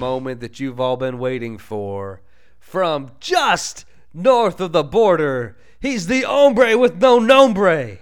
[0.00, 2.22] moment that you've all been waiting for.
[2.58, 7.98] From just north of the border, he's the hombre with no nombre.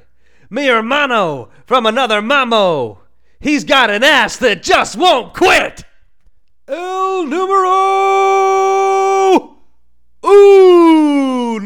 [0.49, 2.99] Mi hermano from another mamo.
[3.41, 5.85] He's got an ass that just won't quit.
[6.69, 7.59] El numero
[10.25, 11.59] uno.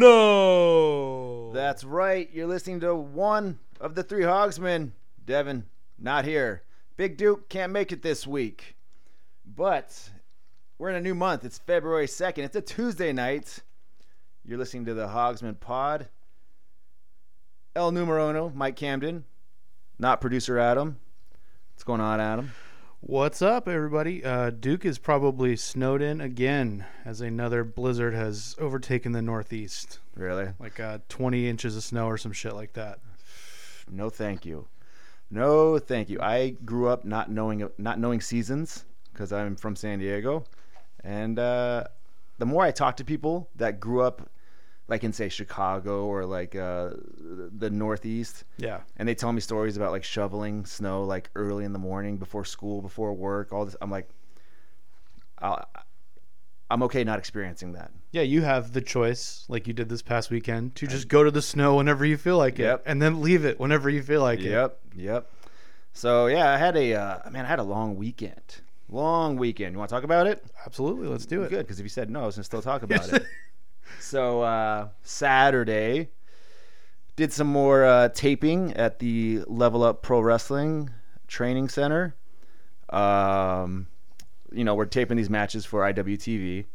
[1.53, 2.31] That's right.
[2.33, 4.93] You're listening to one of the three Hogsmen.
[5.27, 5.67] Devin,
[5.99, 6.63] not here.
[6.97, 8.77] Big Duke can't make it this week.
[9.45, 10.11] But
[10.83, 11.45] we're in a new month.
[11.45, 12.39] It's February 2nd.
[12.39, 13.61] It's a Tuesday night.
[14.45, 16.09] You're listening to the Hogsman Pod.
[17.77, 19.23] El Numero Uno, Mike Camden,
[20.01, 20.99] not producer Adam.
[21.73, 22.51] What's going on, Adam?
[22.99, 24.25] What's up, everybody?
[24.25, 30.01] Uh, Duke is probably snowed in again as another blizzard has overtaken the Northeast.
[30.17, 30.49] Really?
[30.59, 32.99] Like uh, 20 inches of snow or some shit like that.
[33.89, 34.67] No, thank you.
[35.31, 36.21] No, thank you.
[36.21, 40.45] I grew up not knowing not knowing seasons because I'm from San Diego,
[41.05, 41.85] and uh,
[42.39, 44.29] the more I talk to people that grew up,
[44.89, 46.91] like in say Chicago or like uh,
[47.57, 48.81] the Northeast, Yeah.
[48.97, 52.45] and they tell me stories about like shoveling snow like early in the morning before
[52.45, 53.77] school, before work, all this.
[53.81, 54.09] I'm like,
[55.39, 55.67] I'll,
[56.71, 57.91] I'm okay not experiencing that.
[58.13, 61.31] Yeah, you have the choice, like you did this past weekend, to just go to
[61.31, 62.81] the snow whenever you feel like Yep.
[62.81, 64.51] it, and then leave it whenever you feel like it.
[64.51, 65.31] Yep, yep.
[65.95, 68.62] So yeah, I had a uh, man, I had a long weekend.
[68.93, 69.73] Long weekend.
[69.73, 70.45] You want to talk about it?
[70.67, 71.49] Absolutely, let's do it.
[71.49, 73.25] Good, because if you said no, I was gonna still talk about it.
[74.01, 76.11] So uh, Saturday,
[77.17, 80.91] did some more uh, taping at the Level Up Pro Wrestling
[81.27, 82.15] Training Center.
[82.91, 83.87] Um,
[84.53, 86.67] you know, we're taping these matches for IWTV.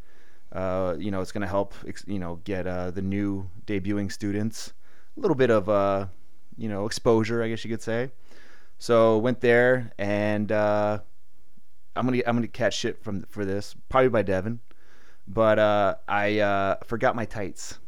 [0.52, 1.76] Uh, you know, it's gonna help.
[2.08, 4.74] You know, get uh, the new debuting students
[5.18, 6.08] a little bit of uh,
[6.58, 8.10] you know exposure, I guess you could say.
[8.80, 11.00] So went there and uh,
[11.98, 14.60] I'm gonna I'm gonna catch shit from for this probably by Devin,
[15.28, 17.80] but uh, I uh, forgot my tights.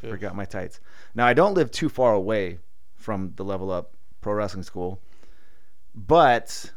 [0.00, 0.80] Forgot my tights.
[1.14, 2.60] Now I don't live too far away
[2.94, 5.00] from the Level Up Pro Wrestling School,
[5.94, 6.70] but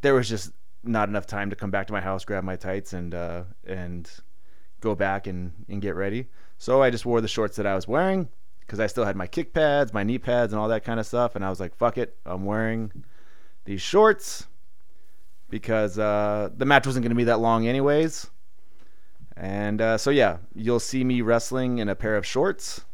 [0.00, 0.52] there was just
[0.82, 4.10] not enough time to come back to my house, grab my tights, and uh, and
[4.80, 6.26] go back and, and get ready.
[6.58, 8.28] So I just wore the shorts that I was wearing
[8.60, 11.06] because I still had my kick pads, my knee pads, and all that kind of
[11.06, 11.36] stuff.
[11.36, 13.04] And I was like, fuck it, I'm wearing
[13.64, 14.48] these shorts
[15.52, 18.28] because uh, the match wasn't going to be that long, anyways.
[19.36, 22.86] And uh, so, yeah, you'll see me wrestling in a pair of shorts.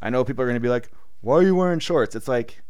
[0.00, 0.90] I know people are going to be like,
[1.20, 2.14] why are you wearing shorts?
[2.14, 2.62] It's like,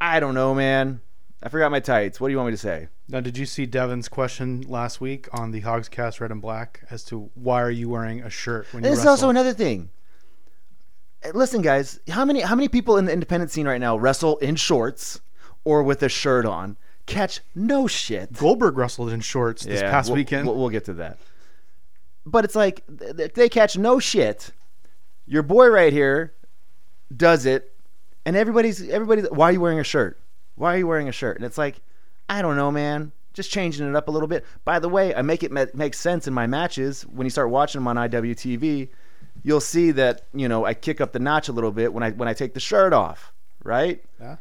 [0.00, 1.00] I don't know, man.
[1.42, 2.20] I forgot my tights.
[2.20, 2.88] What do you want me to say?
[3.08, 7.02] Now, did you see Devin's question last week on the Hogscast Red and Black as
[7.06, 9.10] to why are you wearing a shirt when you This is wrestle?
[9.10, 9.90] also another thing.
[11.24, 14.36] Uh, Listen, guys, how many how many people in the independent scene right now wrestle
[14.38, 15.20] in shorts
[15.64, 16.76] or with a shirt on?
[17.10, 18.32] Catch no shit.
[18.32, 20.46] Goldberg wrestled in shorts this past we'll, weekend.
[20.46, 21.18] We'll, we'll get to that.
[22.24, 24.50] But it's like th- th- they catch no shit.
[25.26, 26.32] Your boy right here
[27.14, 27.72] does it,
[28.24, 29.22] and everybody's everybody.
[29.22, 30.18] Why are you wearing a shirt?
[30.54, 31.36] Why are you wearing a shirt?
[31.36, 31.80] And it's like,
[32.28, 33.12] I don't know, man.
[33.32, 34.44] Just changing it up a little bit.
[34.64, 37.50] By the way, I make it ma- make sense in my matches when you start
[37.50, 38.88] watching them on IWTV.
[39.42, 42.10] You'll see that you know I kick up the notch a little bit when I
[42.10, 43.32] when I take the shirt off,
[43.64, 44.02] right?
[44.20, 44.36] Yeah.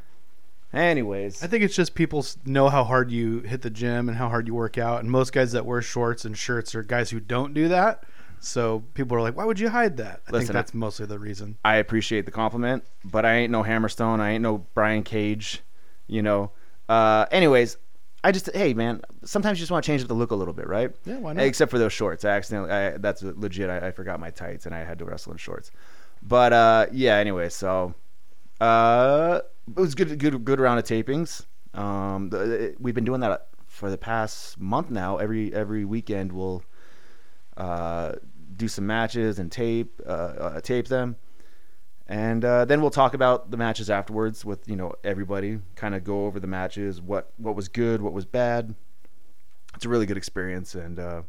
[0.72, 4.30] Anyways, I think it's just people know how hard you hit the gym and how
[4.30, 7.19] hard you work out, and most guys that wear shorts and shirts are guys who
[7.19, 8.03] don't do that.
[8.40, 11.18] So people are like, "Why would you hide that?" I Listen, think that's mostly the
[11.18, 11.58] reason.
[11.66, 14.20] I appreciate the compliment, but I ain't no Hammerstone.
[14.20, 15.61] I ain't no Brian Cage,
[16.08, 16.52] you know.
[16.88, 17.78] Uh, anyways,
[18.23, 20.53] I just hey man, sometimes you just want to change up the look a little
[20.53, 20.91] bit, right?
[21.03, 21.43] Yeah, why not?
[21.46, 22.23] Except for those shorts.
[22.26, 23.70] I accidentally, I, that's legit.
[23.70, 25.72] I, I forgot my tights and I had to wrestle in shorts.
[26.22, 27.93] But uh, yeah, anyway, so
[28.61, 29.41] uh,
[29.77, 31.45] it was good, good, good round of tapings.
[31.73, 35.17] Um, the, we've been doing that for the past month now.
[35.17, 36.63] Every every weekend we'll
[37.57, 38.13] uh,
[38.55, 41.16] do some matches and tape uh, uh, tape them,
[42.07, 45.59] and uh, then we'll talk about the matches afterwards with you know everybody.
[45.75, 48.75] Kind of go over the matches, what what was good, what was bad.
[49.75, 51.21] It's a really good experience, and uh,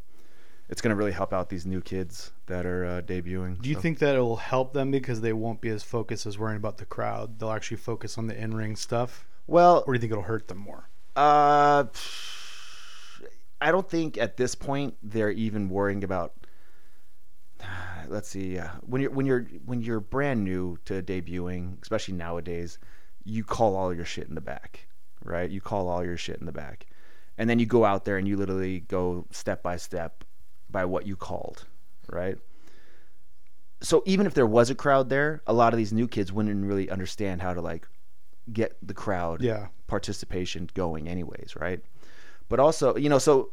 [0.70, 3.61] it's going to really help out these new kids that are uh, debuting.
[3.61, 6.26] Do you So- think that it will help them because they won't be as focused
[6.26, 7.38] as worrying about the crowd?
[7.40, 10.46] They'll actually focus on the in ring stuff, Well, or do you think it'll hurt
[10.49, 10.88] them more?
[11.17, 11.84] Uh,
[13.61, 16.34] I don't think at this point they're even worrying about.
[18.08, 18.58] Let's see.
[18.58, 22.78] Uh, when you're when you're when you're brand new to debuting, especially nowadays,
[23.25, 24.87] you call all your shit in the back,
[25.25, 25.50] right?
[25.50, 26.87] You call all your shit in the back,
[27.37, 30.25] and then you go out there and you literally go step by step
[30.70, 31.67] by what you called,
[32.11, 32.38] right?
[33.82, 36.64] So even if there was a crowd there, a lot of these new kids wouldn't
[36.67, 37.88] really understand how to like
[38.52, 39.69] get the crowd Yeah.
[39.87, 41.81] participation going anyways right
[42.49, 43.50] but also you know so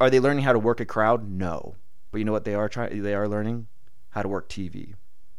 [0.00, 1.28] Are they learning how to work a crowd?
[1.28, 1.74] No.
[2.10, 3.02] But you know what they are trying?
[3.02, 3.66] They are learning
[4.10, 4.94] how to work TV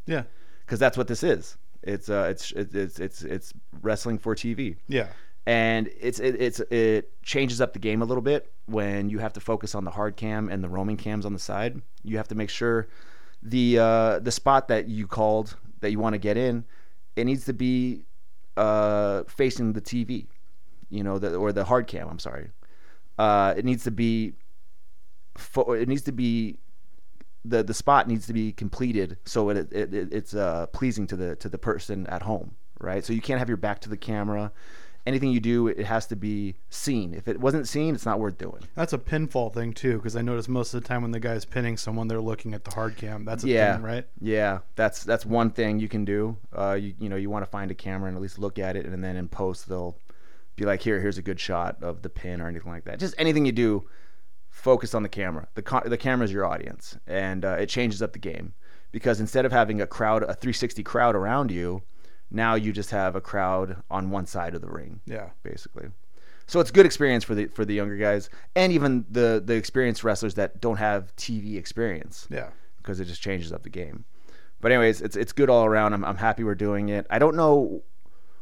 [0.07, 0.23] Yeah.
[0.65, 1.57] because that's what this is.
[1.83, 5.07] It's uh, it's it's it's it's wrestling for TV Yeah.
[5.45, 9.33] And it's it, it's it changes up the game a little bit when you have
[9.33, 11.81] to focus on the hard cam and the roaming cams on the side.
[12.03, 12.87] You have to make sure
[13.41, 16.63] the uh, the spot that you called that you want to get in,
[17.15, 18.03] it needs to be
[18.55, 20.27] uh, facing the TV,
[20.89, 22.07] you know, the, or the hard cam.
[22.07, 22.49] I'm sorry.
[23.19, 24.33] Uh, it needs to be
[25.37, 26.57] fo- it needs to be
[27.45, 31.15] the the spot needs to be completed so it, it, it it's uh, pleasing to
[31.17, 33.03] the to the person at home, right?
[33.03, 34.51] So you can't have your back to the camera.
[35.05, 37.13] Anything you do, it has to be seen.
[37.13, 38.61] If it wasn't seen, it's not worth doing.
[38.73, 41.43] That's a pinfall thing too, because I notice most of the time when the guy's
[41.43, 43.25] pinning someone, they're looking at the hard cam.
[43.25, 43.73] That's a Yeah.
[43.75, 44.07] thing, right?
[44.21, 46.37] Yeah, that's that's one thing you can do.
[46.57, 48.77] Uh, you you know you want to find a camera and at least look at
[48.77, 49.97] it, and then in post they'll
[50.55, 52.99] be like, here, here's a good shot of the pin or anything like that.
[52.99, 53.83] Just anything you do,
[54.49, 55.47] focus on the camera.
[55.55, 58.53] The co- the camera is your audience, and uh, it changes up the game
[58.93, 61.81] because instead of having a crowd, a 360 crowd around you,
[62.33, 65.29] now you just have a crowd on one side of the ring Yeah.
[65.43, 65.87] basically.
[66.47, 70.03] So it's good experience for the for the younger guys and even the the experienced
[70.03, 72.49] wrestlers that don't have TV experience Yeah.
[72.77, 74.03] because it just changes up the game.
[74.59, 75.93] But anyways, it's it's good all around.
[75.93, 77.05] I'm I'm happy we're doing it.
[77.09, 77.83] I don't know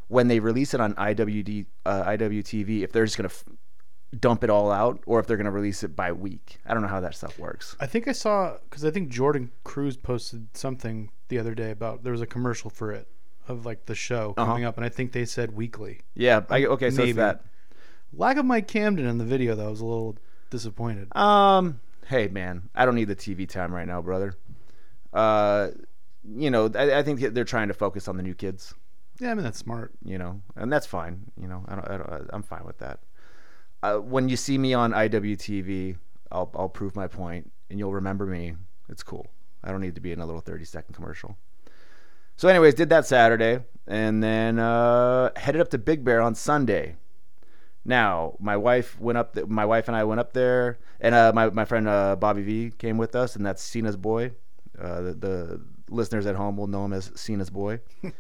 [0.08, 3.44] when they release it on IWD uh, IWTV if they're just gonna f-
[4.20, 6.60] dump it all out or if they're gonna release it by week.
[6.66, 7.76] I don't know how that stuff works.
[7.80, 12.04] I think I saw because I think Jordan Cruz posted something the other day about
[12.04, 13.08] there was a commercial for it
[13.48, 14.46] of like the show Uh-huh.
[14.52, 16.02] coming up, and I think they said weekly.
[16.16, 16.42] Yeah.
[16.50, 16.90] I, okay.
[16.90, 17.10] So Maybe.
[17.12, 17.44] it's that.
[18.14, 20.18] Lack of Mike Camden in the video though, I was a little
[20.50, 21.16] disappointed.
[21.16, 21.80] Um.
[22.08, 24.34] Hey, man, I don't need the TV time right now, brother.
[25.14, 25.70] Uh,
[26.28, 28.74] you know, I, I think they're trying to focus on the new kids.
[29.20, 29.92] Yeah, I mean that's smart.
[30.04, 31.32] you know, and that's fine.
[31.40, 33.00] You know, I don't, I don't, I'm fine with that.
[33.84, 35.96] Uh, when you see me on IWTV,
[36.32, 38.56] I'll, I'll prove my point, and you'll remember me.
[38.90, 39.28] It's cool.
[39.64, 41.38] I don't need to be in a little 30 second commercial.
[42.42, 46.96] So, anyways, did that Saturday, and then uh, headed up to Big Bear on Sunday.
[47.86, 49.36] Now, my wife went up.
[49.36, 52.42] th- my wife and I went up there, and uh, my my friend uh, Bobby
[52.42, 54.32] V came with us, and that's Cena's boy.
[54.76, 55.62] Uh, the, the
[55.92, 57.80] listeners at home will know him as Cena's boy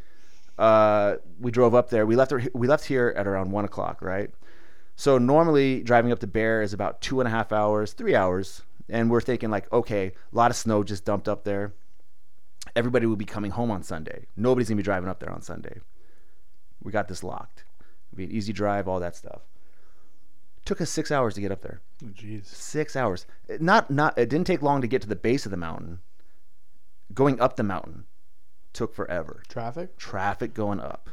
[0.59, 2.05] uh, we drove up there.
[2.05, 2.31] We left.
[2.53, 4.29] We left here at around one o'clock, right?
[4.97, 8.61] So normally driving up to Bear is about two and a half hours, three hours,
[8.87, 11.73] and we're thinking like, okay, a lot of snow just dumped up there.
[12.75, 14.25] Everybody will be coming home on Sunday.
[14.35, 15.79] Nobody's gonna be driving up there on Sunday.
[16.81, 17.63] We got this locked.
[18.11, 19.41] It'll be an easy drive, all that stuff.
[20.65, 21.81] Took us six hours to get up there.
[22.03, 22.45] Oh, Jeez.
[22.45, 23.25] Six hours.
[23.59, 24.17] Not not.
[24.17, 25.99] It didn't take long to get to the base of the mountain.
[27.13, 28.05] Going up the mountain
[28.73, 29.97] took forever Traffic.
[29.97, 31.09] traffic going up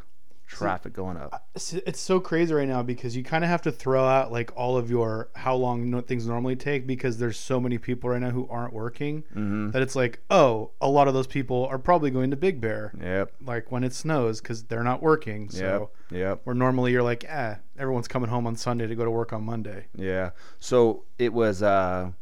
[0.48, 1.46] traffic going up.
[1.54, 4.76] It's, so crazy right now because you kind of have to throw out like all
[4.76, 8.48] of your how long things normally take because there's so many people right now who
[8.48, 9.70] aren't working mm-hmm.
[9.72, 12.92] that it's like oh a lot of those people are probably going to Big Bear.
[13.00, 13.32] Yep.
[13.44, 16.40] Like when it snows because they're not working so yep yep.
[16.44, 19.42] where normally you're like eh everyone's coming home on Sunday to go to work on
[19.42, 19.86] Monday.
[19.94, 20.30] Yeah.
[20.58, 22.12] So it was uh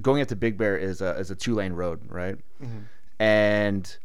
[0.00, 2.36] going up to big bear is a is a two lane road right?
[2.62, 2.84] Mhm.
[3.18, 3.98] and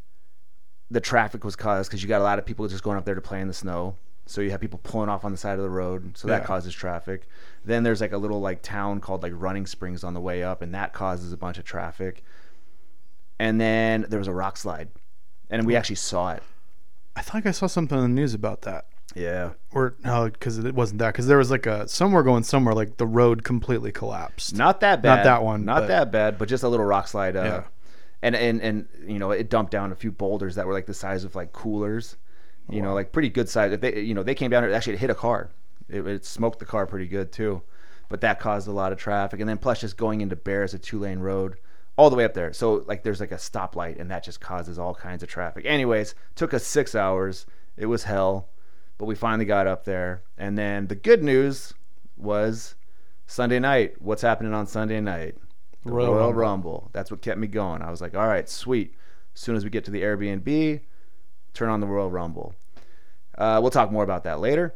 [0.91, 3.15] the traffic was caused because you got a lot of people just going up there
[3.15, 3.95] to play in the snow
[4.27, 6.45] so you have people pulling off on the side of the road so that Yeah.
[6.47, 7.27] causes traffic
[7.63, 10.61] then there's like a little like town called like running springs on the way up
[10.61, 12.23] and that causes a bunch of traffic
[13.39, 14.89] and then there was a rock slide
[15.49, 16.43] and we actually saw it
[17.15, 20.73] I think I saw something in the news about that yeah or no because it
[20.75, 24.55] wasn't that because there was like a somewhere going somewhere like the road completely collapsed
[24.55, 25.17] Not that bad.
[25.17, 27.35] Not that one, Not but- that bad, but just a little rock slide.
[27.35, 27.63] Uh, Yeah.
[28.21, 30.93] And and and you know, it dumped down a few boulders that were like the
[30.93, 32.17] size of like coolers.
[32.67, 33.71] You know, like pretty good size.
[33.71, 34.63] If they, you know, they came down.
[34.63, 35.51] It actually hit a car.
[35.87, 37.61] It, it smoked the car pretty good too,
[38.09, 39.39] but that caused a lot of traffic.
[39.39, 41.57] And then plus, just going into Bear is a two lane road
[41.95, 42.53] all the way up there.
[42.53, 45.65] So like, there's like a stoplight, and that just causes all kinds of traffic.
[45.65, 47.45] Anyways, took us six hours.
[47.77, 48.49] It was hell,
[48.97, 50.23] but we finally got up there.
[50.37, 51.73] And then the good news
[52.17, 52.75] was
[53.27, 54.01] Sunday night.
[54.01, 55.37] What's happening on Sunday night?
[55.85, 56.41] The Royal Royal, Rumble.
[56.41, 56.89] Rumble.
[56.93, 57.81] That's what kept me going.
[57.81, 58.95] I was like, all right, sweet.
[59.35, 60.81] As soon as we get to the Airbnb,
[61.53, 62.55] turn on the Royal Rumble.
[63.37, 64.73] Uh, we'll talk more about that later.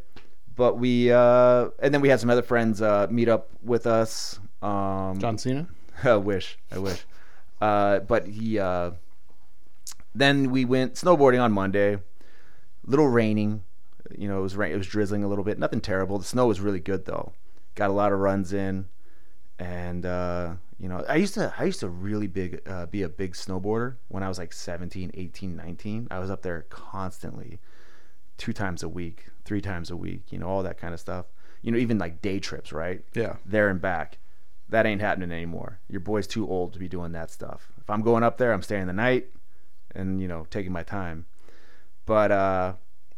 [0.56, 4.40] But we, uh, and then we had some other friends uh, meet up with us.
[4.62, 5.68] Um, John Cena
[6.04, 6.58] I wish.
[6.72, 7.04] I wish.
[7.62, 8.60] Uh, but he.
[8.60, 8.92] Uh,
[10.14, 11.98] then we went snowboarding on Monday.
[12.86, 13.64] Little raining.
[14.18, 14.74] You know, it was rain.
[14.74, 15.60] It was drizzling a little bit.
[15.60, 16.18] Nothing terrible.
[16.18, 17.32] The snow was really good though.
[17.76, 18.88] Got a lot of runs in,
[19.60, 21.54] and uh, you know, I used to.
[21.58, 25.12] I used to really big uh, be a big snowboarder when I was like 17,
[25.14, 26.08] 18, 19.
[26.10, 27.60] I was up there constantly,
[28.38, 30.32] two times a week, three times a week.
[30.32, 31.26] You know, all that kind of stuff.
[31.62, 33.04] You know, even like day trips, right?
[33.14, 34.20] yeah there and back.
[34.70, 35.80] That ain't happening anymore.
[35.90, 37.72] Your boy's too old to be doing that stuff.
[37.82, 39.28] If I'm going up there, I'm staying the night
[39.94, 41.26] and, you know, taking my time.
[42.06, 42.74] But uh,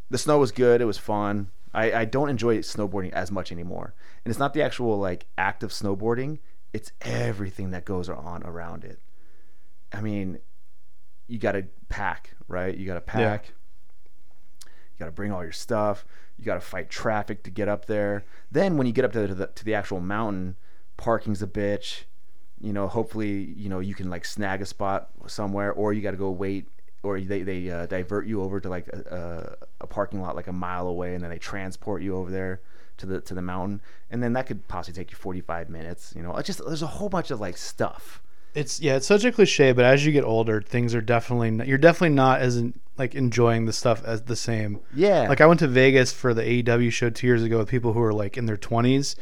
[0.10, 0.80] the snow was good.
[0.80, 1.52] It was fun.
[1.74, 3.94] I, I don't enjoy snowboarding as much anymore.
[4.24, 6.40] And it's not the actual like act of snowboarding,
[6.74, 9.00] it's everything that goes on around it.
[9.94, 10.40] I mean,
[11.28, 12.76] you got to pack, right?
[12.76, 13.54] You got to pack.
[14.66, 16.06] You got to bring all your stuff.
[16.38, 18.26] You got to fight traffic to get up there.
[18.52, 20.56] Then when you get up to the to the actual mountain,
[20.98, 22.04] parking's a bitch.
[22.60, 26.12] You know, hopefully, you know, you can like snag a spot somewhere, or you got
[26.12, 26.68] to go wait,
[27.04, 30.54] or they they uh, divert you over to like a, a, parking lot like a
[30.54, 32.62] mile away, and then they transport you over there
[32.98, 36.14] to the to the mountain, and then that could possibly take you 45 minutes.
[36.16, 38.22] You know, it's just there's a whole bunch of like stuff.
[38.54, 41.78] It's yeah, it's such a cliche, but as you get older, things are definitely you're
[41.78, 44.80] definitely not as in, like enjoying the stuff as the same.
[44.94, 47.94] Yeah, Like I went to Vegas for the AEW show two years ago with people
[47.94, 49.16] who are like in their twenties,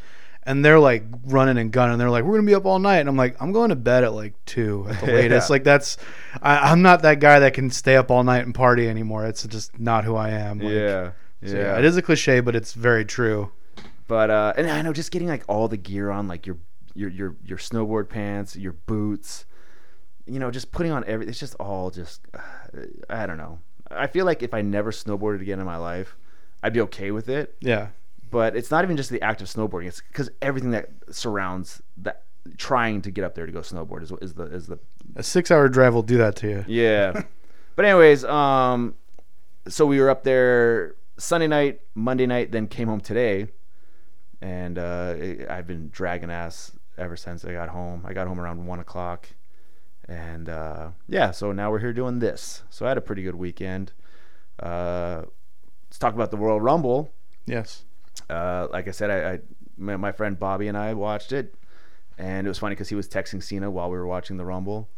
[0.50, 1.98] and they're like running and gunning.
[1.98, 4.04] They're like, "We're gonna be up all night," and I'm like, "I'm going to bed
[4.04, 5.14] at like two at the Yeah.
[5.14, 5.98] latest." Like that's,
[6.42, 9.26] I, I'm not that guy that can stay up all night and party anymore.
[9.26, 10.60] It's just not who I am.
[10.60, 11.12] Like, yeah,
[11.46, 13.52] so, yeah, it is a cliche, but it's very true.
[14.08, 16.58] But uh, and I know just getting like all the gear on, like your
[16.96, 19.46] your your your snowboard pants, your boots,
[20.26, 21.28] you know, just putting on every.
[21.28, 22.22] It's just all just.
[23.10, 23.60] I don't know.
[23.92, 26.16] I feel like if I never snowboarded again in my life,
[26.64, 27.56] I'd be okay with it.
[27.60, 27.88] Yeah,
[28.32, 29.88] But it's not even just the act of snowboarding.
[29.88, 32.24] It's because everything that surrounds that
[32.58, 34.80] trying to get up there to go snowboard is is the is the
[35.16, 36.66] a six-hour drive will do that to you.
[36.68, 37.24] yeah.
[37.76, 38.96] but anyways, um,
[39.68, 43.48] so we were up there Sunday night, Monday night, then came home today,
[44.42, 45.16] and uh,
[45.50, 48.04] I've been dragging ass ever since I got home.
[48.06, 49.28] I got home around one o'clock,
[50.08, 52.64] and uh, yeah, so now we're here doing this.
[52.70, 53.94] So I had a pretty good weekend.
[54.62, 55.24] Uh,
[55.88, 57.12] let's talk about the Royal Rumble.
[57.46, 57.84] Yes.
[58.30, 59.40] Uh, like I said, I, I
[59.78, 61.54] my, my friend Bobby and I watched it,
[62.18, 64.90] and it was funny because he was texting Cena while we were watching the Rumble.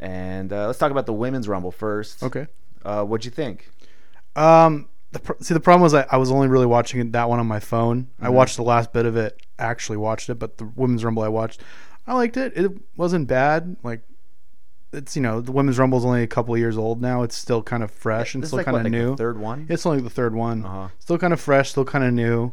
[0.00, 2.22] And uh, let's talk about the women's Rumble first.
[2.22, 2.46] Okay.
[2.84, 3.70] Uh, what'd you think?
[4.36, 7.38] Um, the pr- see the problem was I, I was only really watching that one
[7.38, 8.08] on my phone.
[8.20, 8.32] I Mhm.
[8.32, 11.60] watched the last bit of it, actually watched it, but the women's rumble I watched,
[12.06, 12.52] I liked it.
[12.56, 13.76] It wasn't bad.
[13.82, 14.02] Like
[14.94, 17.22] it's you know the women's rumble is only a couple years old now.
[17.22, 19.16] It's still kind of fresh and This still like, kind of like new.
[19.16, 19.66] third one.
[19.68, 20.64] It's only the third one.
[20.64, 20.88] Uh-huh.
[20.98, 21.70] Still kind of fresh.
[21.70, 22.52] Still kind of new.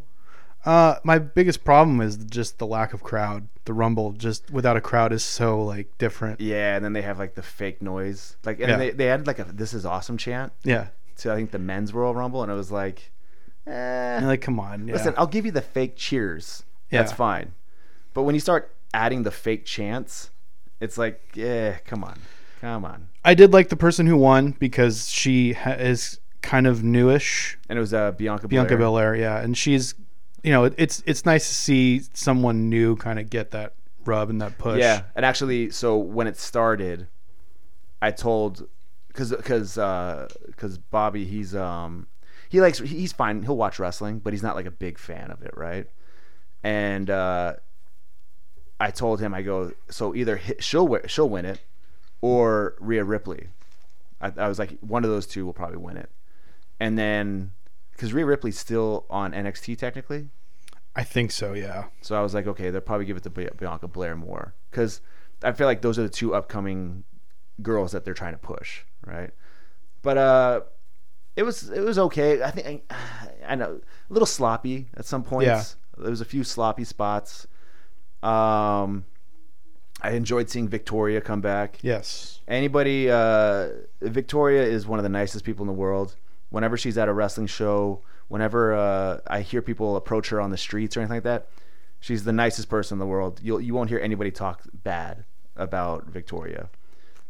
[0.63, 3.47] Uh, my biggest problem is just the lack of crowd.
[3.65, 6.39] The rumble just without a crowd is so like different.
[6.41, 8.35] Yeah, and then they have like the fake noise.
[8.45, 8.77] Like, and Yeah.
[8.77, 10.87] they they had like a "This is awesome" chant Yeah.
[11.17, 13.11] to I think the men's Royal Rumble, and it was like,
[13.67, 14.19] eh.
[14.23, 14.87] Like, come on.
[14.87, 14.93] Yeah.
[14.95, 16.63] Listen, I'll give you the fake cheers.
[16.91, 17.15] That's Yeah.
[17.15, 17.51] fine.
[18.13, 20.29] But when you start adding the fake chants,
[20.81, 22.19] it's like, yeah, come on,
[22.59, 23.07] come on.
[23.23, 27.57] I did like the person who won because she ha- is kind of newish.
[27.69, 28.65] And it was uh, Bianca Belair.
[28.65, 29.93] Bianca Belair, yeah, and she's,
[30.43, 34.29] you know, it- it's it's nice to see someone new kind of get that rub
[34.29, 34.79] and that push.
[34.79, 37.07] Yeah, and actually, so when it started,
[38.01, 38.67] I told
[39.07, 42.07] because because because Bobby he's um
[42.49, 45.41] he likes he's fine he'll watch wrestling but he's not like a big fan of
[45.43, 45.85] it right,
[46.63, 47.53] and uh,
[48.81, 51.61] I told him I go so either she'll she'll win it
[52.19, 53.49] or Rhea Ripley,
[54.19, 56.09] I, I was like one of those two will probably win it,
[56.79, 57.51] and then
[57.91, 60.29] because Rhea Ripley's still on NXT technically.
[60.95, 61.53] I think so.
[61.53, 64.99] Yeah, So I was like, okay, they'll probably give it to Bianca Belair more because
[65.43, 67.03] I feel like those are the two upcoming
[67.61, 69.29] girls that they're trying to push, right?
[70.01, 70.61] But uh,
[71.35, 72.41] it was it was okay.
[72.41, 72.91] I think
[73.47, 75.45] I know a little sloppy at some points.
[75.45, 75.63] Yeah.
[76.01, 77.45] There was a few sloppy spots.
[78.23, 79.05] Um,
[80.01, 81.77] I enjoyed seeing Victoria come back.
[81.81, 83.69] yes, Anybody, uh,
[84.01, 86.15] Victoria is one of the nicest people in the world.
[86.49, 90.57] Whenever she's at a wrestling show, whenever uh, I hear people approach her on the
[90.57, 91.47] streets or anything like that,
[91.99, 93.39] she's the nicest person in the world.
[93.41, 95.23] You'll you won't hear anybody talk bad
[95.55, 96.69] about Victoria.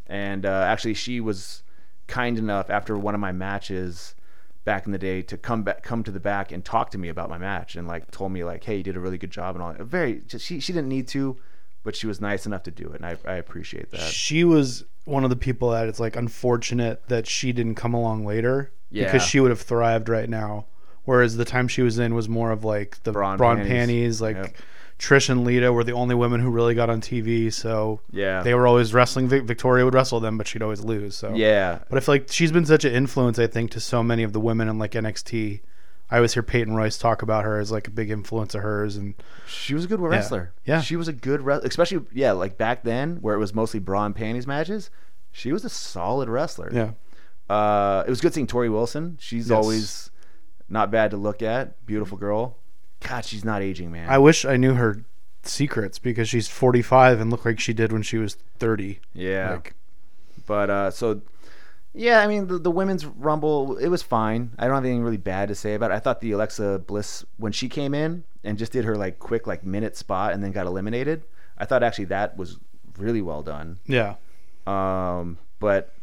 [0.07, 1.61] And uh, actually, she was
[2.07, 4.15] kind enough after one of my matches
[4.63, 7.09] back in the day to come back, come to the back and talk to me
[7.09, 9.55] about my match and like told me like, hey, you did a really good job
[9.55, 9.73] and all.
[9.73, 9.81] that.
[9.83, 11.37] Very, just, she she didn't need to,
[11.83, 14.01] but she was nice enough to do it, and I I appreciate that.
[14.01, 18.25] she was one of the people that it's like unfortunate that she didn't come along
[18.25, 19.05] later Yeah.
[19.05, 20.65] because she would have thrived right now.
[21.05, 23.71] Whereas the time she was in was more of like the Braun brawn, panties.
[23.71, 24.21] panties.
[24.21, 24.55] Like Yep.
[25.01, 27.51] Trish and Lita were the only women who really got on TV.
[27.51, 28.43] So Yeah.
[28.43, 29.27] they were always wrestling.
[29.27, 31.15] Victoria would wrestle them, but she'd always lose.
[31.15, 31.79] So Yeah.
[31.89, 34.31] But I feel like she's been such an influence, I think, to so many of
[34.31, 35.61] the women in like NXT.
[36.11, 38.95] I always hear Peyton Royce talk about her as like a big influence of hers,
[38.95, 39.15] and
[39.47, 40.53] She was a good wrestler.
[40.65, 40.81] Yeah.
[40.81, 44.05] She was a good wrestler, especially yeah, like back then where it was mostly bra
[44.05, 44.91] and panties matches.
[45.31, 46.69] She was a solid wrestler.
[46.71, 46.91] yeah,
[47.49, 49.17] Uh, it was good seeing Torrie Wilson.
[49.19, 49.55] She's Yes.
[49.57, 50.11] always
[50.69, 51.83] not bad to look at.
[51.85, 52.57] Beautiful girl.
[53.07, 54.09] God, she's not aging, man.
[54.09, 55.03] I wish I knew her
[55.43, 58.99] secrets because she's 45 and looked like she did when she was 30.
[59.13, 59.53] Yeah.
[59.53, 59.73] Like,
[60.45, 61.21] But uh, so,
[61.93, 64.51] yeah, I mean, the, the women's rumble, it was fine.
[64.59, 65.95] I don't have anything really bad to say about it.
[65.95, 69.47] I thought the Alexa Bliss when she came in and just did her like quick
[69.47, 71.23] like minute spot and then got eliminated.
[71.57, 72.57] I thought actually that was
[72.97, 73.79] really well done.
[73.87, 74.15] yeah.
[74.67, 75.93] Um, but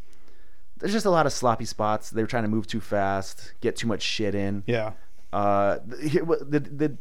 [0.79, 2.11] there's just a lot of sloppy spots.
[2.11, 4.65] They were trying to move too fast, get too much shit in.
[4.67, 4.93] Yeah.
[5.33, 6.97] Uh, the, the the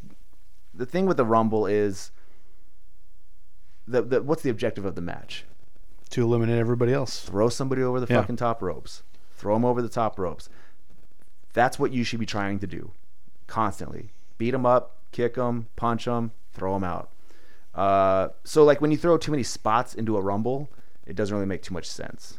[0.74, 2.10] the thing with the rumble is
[3.86, 5.44] the, the what's the objective of the match?
[6.10, 7.20] To eliminate everybody else.
[7.20, 8.20] throw somebody over the Yeah.
[8.20, 9.02] fucking top ropes.
[9.34, 10.48] Throw them over the top ropes.
[11.52, 12.92] That's what you should be trying to do
[13.46, 14.10] constantly.
[14.36, 17.10] Beat them up, kick them, punch them, throw them out.
[17.74, 20.68] Uh, so like when you throw too many spots into a rumble,
[21.06, 22.38] it doesn't really make too much sense.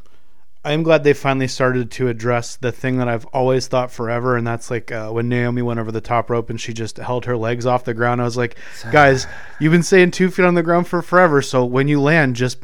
[0.64, 4.36] I am glad they finally started to address the thing that I've always thought forever,
[4.36, 7.26] and that's like uh, when Naomi went over the top rope and she just held
[7.26, 8.20] her legs off the ground.
[8.22, 8.58] I was like,
[8.92, 9.26] guys,
[9.60, 12.62] you've been saying two feet on the ground for forever, so when you land, just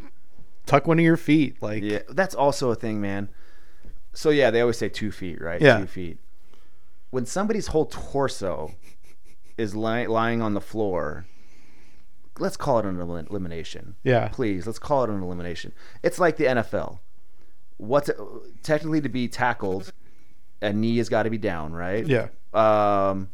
[0.65, 1.55] tuck one of your feet.
[1.61, 3.29] Like, Yeah, that's also a thing, man.
[4.13, 5.61] So yeah, they always say two feet, right?
[5.61, 5.79] Yeah.
[5.79, 6.19] Two feet.
[7.11, 8.75] When somebody's whole torso
[9.57, 11.27] is li- lying on the floor,
[12.39, 13.95] let's call it an elimination.
[14.03, 15.71] yeah, Please, let's call it an elimination.
[16.03, 16.99] It's like the NFL.
[17.77, 18.09] What's
[18.63, 19.91] technically to be tackled,
[20.61, 22.05] a knee has got to be down, right?
[22.07, 23.29] yeah, Um,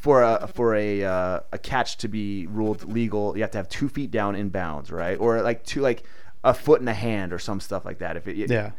[0.00, 3.68] for a for a uh, a catch to be ruled legal, you have to have
[3.68, 5.18] two feet down in bounds, right?
[5.18, 6.02] Or like two like
[6.44, 8.16] a foot and a hand or some stuff like that.
[8.16, 8.72] If it, yeah,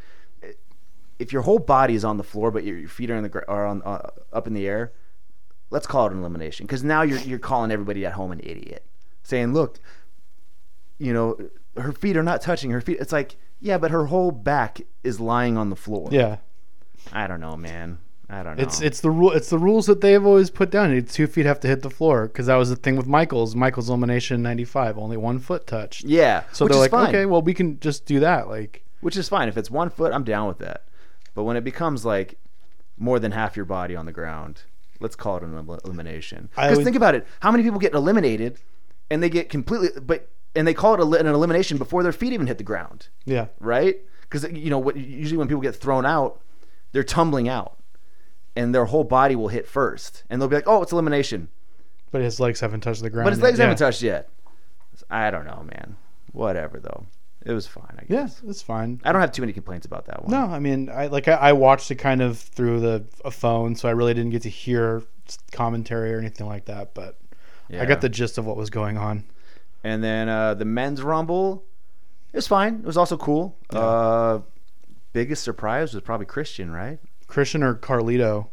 [1.18, 3.50] if your whole body is on the floor but your, your feet are in the
[3.50, 4.94] are on uh, up in the air,
[5.70, 8.86] let's call it an elimination because now you're you're calling everybody at home an idiot,
[9.24, 9.80] saying, "Look,
[10.98, 11.38] you know,
[11.76, 15.20] her feet are not touching her feet." It's like, yeah, but her whole back is
[15.20, 16.10] lying on the floor.
[16.12, 16.38] yeah.
[17.14, 18.00] I don't know, man.
[18.30, 18.62] I don't know.
[18.64, 19.32] It's it's the rule.
[19.32, 21.02] It's the rules that they've always put down.
[21.06, 23.56] Two feet have to hit the floor because that was the thing with Michael's.
[23.56, 26.04] Michael's elimination in '95, only one foot touched.
[26.04, 26.44] yeah.
[26.52, 27.08] So they're like, fine.
[27.10, 28.48] okay, well, we can just do that.
[28.48, 30.14] Like, which is fine if it's one foot.
[30.14, 30.84] I'm down with that.
[31.34, 32.38] But when it becomes like
[32.98, 34.64] more than half your body on the ground,
[35.00, 36.50] let's call it an elimination.
[36.56, 38.60] I Because think about it: how many people get eliminated,
[39.10, 42.34] and they get completely, but and they call it a, an elimination before their feet
[42.34, 43.98] even hit the ground, yeah, right?
[44.22, 44.96] Because you know what?
[44.96, 46.42] Usually when people get thrown out,
[46.92, 47.78] they're tumbling out,
[48.56, 51.50] and their whole body will hit first, and they'll be like, "Oh, it's elimination,"
[52.12, 53.26] but his legs haven't touched the ground.
[53.26, 53.66] but his legs yeah.
[53.66, 54.30] haven't touched yet.
[55.10, 55.96] I don't know, man.
[56.34, 57.06] Whatever though,
[57.46, 57.96] it was fine.
[57.98, 58.42] I Yeah, guess.
[58.48, 59.02] it's fine.
[59.04, 60.32] I don't have too many complaints about that one.
[60.32, 63.76] No, I mean, I like I, I watched it kind of through the a phone,
[63.76, 65.04] so I really didn't get to hear
[65.52, 66.94] commentary or anything like that.
[66.94, 67.18] But
[67.72, 69.24] I got the gist of what was going on.
[69.84, 71.64] And then uh, the men's rumble,
[72.34, 72.76] it was fine.
[72.76, 73.58] It was also cool.
[73.72, 73.80] Yeah.
[73.80, 74.42] Uh,
[75.14, 77.00] biggest surprise was probably Christian, right?
[77.28, 78.50] Christian or Carlito,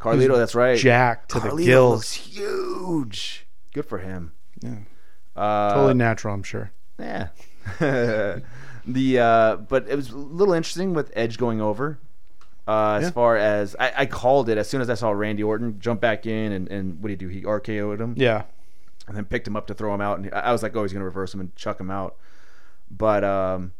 [0.00, 0.78] Carlito, that's right.
[0.78, 1.92] Jack to Carlito the gills.
[1.96, 3.46] looks huge.
[3.74, 4.32] Good for him.
[4.62, 4.76] Yeah.
[5.36, 6.70] Uh, Totally natural, I'm sure.
[6.98, 7.28] Yeah.
[7.80, 11.98] the uh, but it was a little interesting with Edge going over.
[12.68, 13.10] Uh, as Yeah.
[13.10, 16.24] far as I, I called it as soon as I saw Randy Orton jump back
[16.26, 17.28] in and, and what did he do?
[17.28, 18.14] He RKO'd him.
[18.16, 18.42] Yeah,
[19.10, 20.18] and then picked him up to throw him out.
[20.18, 22.16] And I was like, oh, he's gonna reverse him and chuck him out.
[22.90, 23.72] But um,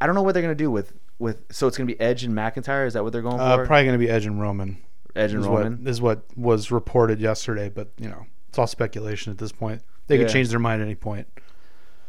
[0.00, 1.44] I don't know what they're gonna do with with.
[1.52, 2.86] So it's gonna be Edge and McIntyre.
[2.86, 3.66] Is that what they're going uh, for?
[3.66, 4.78] probably going to be Edge and Roman.
[5.14, 5.78] Edge and is Roman.
[5.78, 9.82] What, is what was reported yesterday, but you know, it's all speculation at this point.
[10.06, 10.24] They Yeah.
[10.24, 11.28] could change their mind at any point.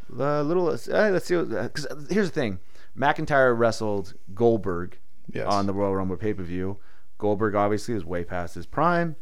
[0.09, 0.67] The little.
[0.69, 1.35] Uh, let's see.
[1.37, 2.59] Because here's the thing:
[2.97, 4.97] McIntyre wrestled Goldberg
[5.31, 5.45] Yes.
[5.47, 6.77] on the Royal Rumble pay per view.
[7.17, 9.15] Goldberg obviously is way past his prime.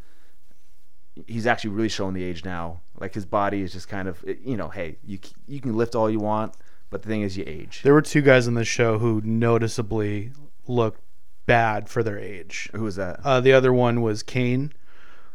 [1.26, 2.82] He's actually really showing the age now.
[3.00, 6.10] Like his body is just kind of, you know, hey, you you can lift all
[6.10, 6.54] you want,
[6.90, 7.82] but the thing is, you age.
[7.84, 10.32] There were two guys on the show who noticeably
[10.68, 11.02] looked
[11.46, 12.70] bad for their age.
[12.74, 13.20] Who was that?
[13.24, 14.74] Uh, the other one was Kane,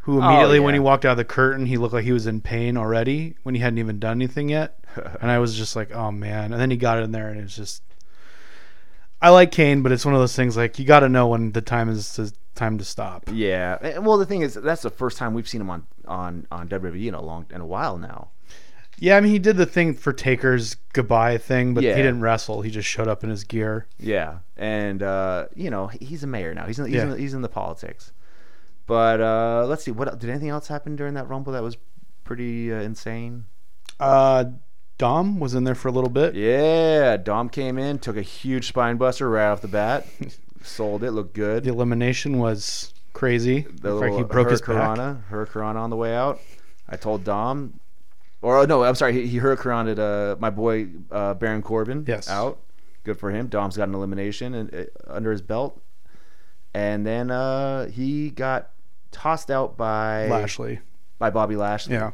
[0.02, 2.26] who Oh, immediately when he walked out of the curtain, he looked like he was
[2.26, 4.78] in pain already when he hadn't even done anything yet.
[5.20, 6.52] and I was just like, oh man.
[6.52, 7.82] And then he got in there and it was just.
[9.20, 11.52] I like Kane, but it's one of those things like you got to know when
[11.52, 13.24] the time is to, time to stop.
[13.32, 13.78] Yeah.
[13.80, 16.68] And- Well, the thing is, that's the first time we've seen him on on on
[16.68, 18.30] WWE in a long in a while now.
[18.98, 21.96] Yeah, I mean he did the thing for Taker's goodbye thing, but Yeah.
[21.96, 22.62] he didn't wrestle.
[22.62, 23.86] He just showed up in his gear.
[23.98, 24.38] Yeah.
[24.56, 26.66] And uh, you know, he's a mayor now.
[26.66, 27.12] He's in, he's, Yeah.
[27.12, 28.12] in, he's in the politics.
[28.86, 29.90] But uh, let's see.
[29.92, 31.76] What did anything else happen during that Rumble that was
[32.24, 33.44] pretty uh, insane?
[33.98, 34.44] Uh,
[34.98, 36.34] Dom was in there for a little bit.
[36.34, 37.16] Yeah.
[37.16, 40.06] Dom came in, took a huge spine buster right off the bat,
[40.62, 41.64] sold it, looked good.
[41.64, 43.66] The elimination was crazy.
[43.80, 44.68] the like he broke his back.
[44.70, 46.40] Hurricanrana, Hurricanrana on the way out.
[46.88, 47.80] I told Dom,
[48.42, 52.28] or no, I'm sorry, he, he Hurricanra'd uh, my boy uh, Baron Corbin Yes.
[52.28, 52.58] out.
[53.04, 53.48] Good for him.
[53.48, 55.80] Dom's got an elimination and, uh, under his belt,
[56.74, 58.70] and then uh, he got
[59.10, 60.80] tossed out by Lashley.
[61.18, 61.94] by Bobby Lashley.
[61.94, 62.12] Yeah.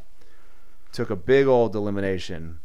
[0.93, 2.61] took a big old elimination.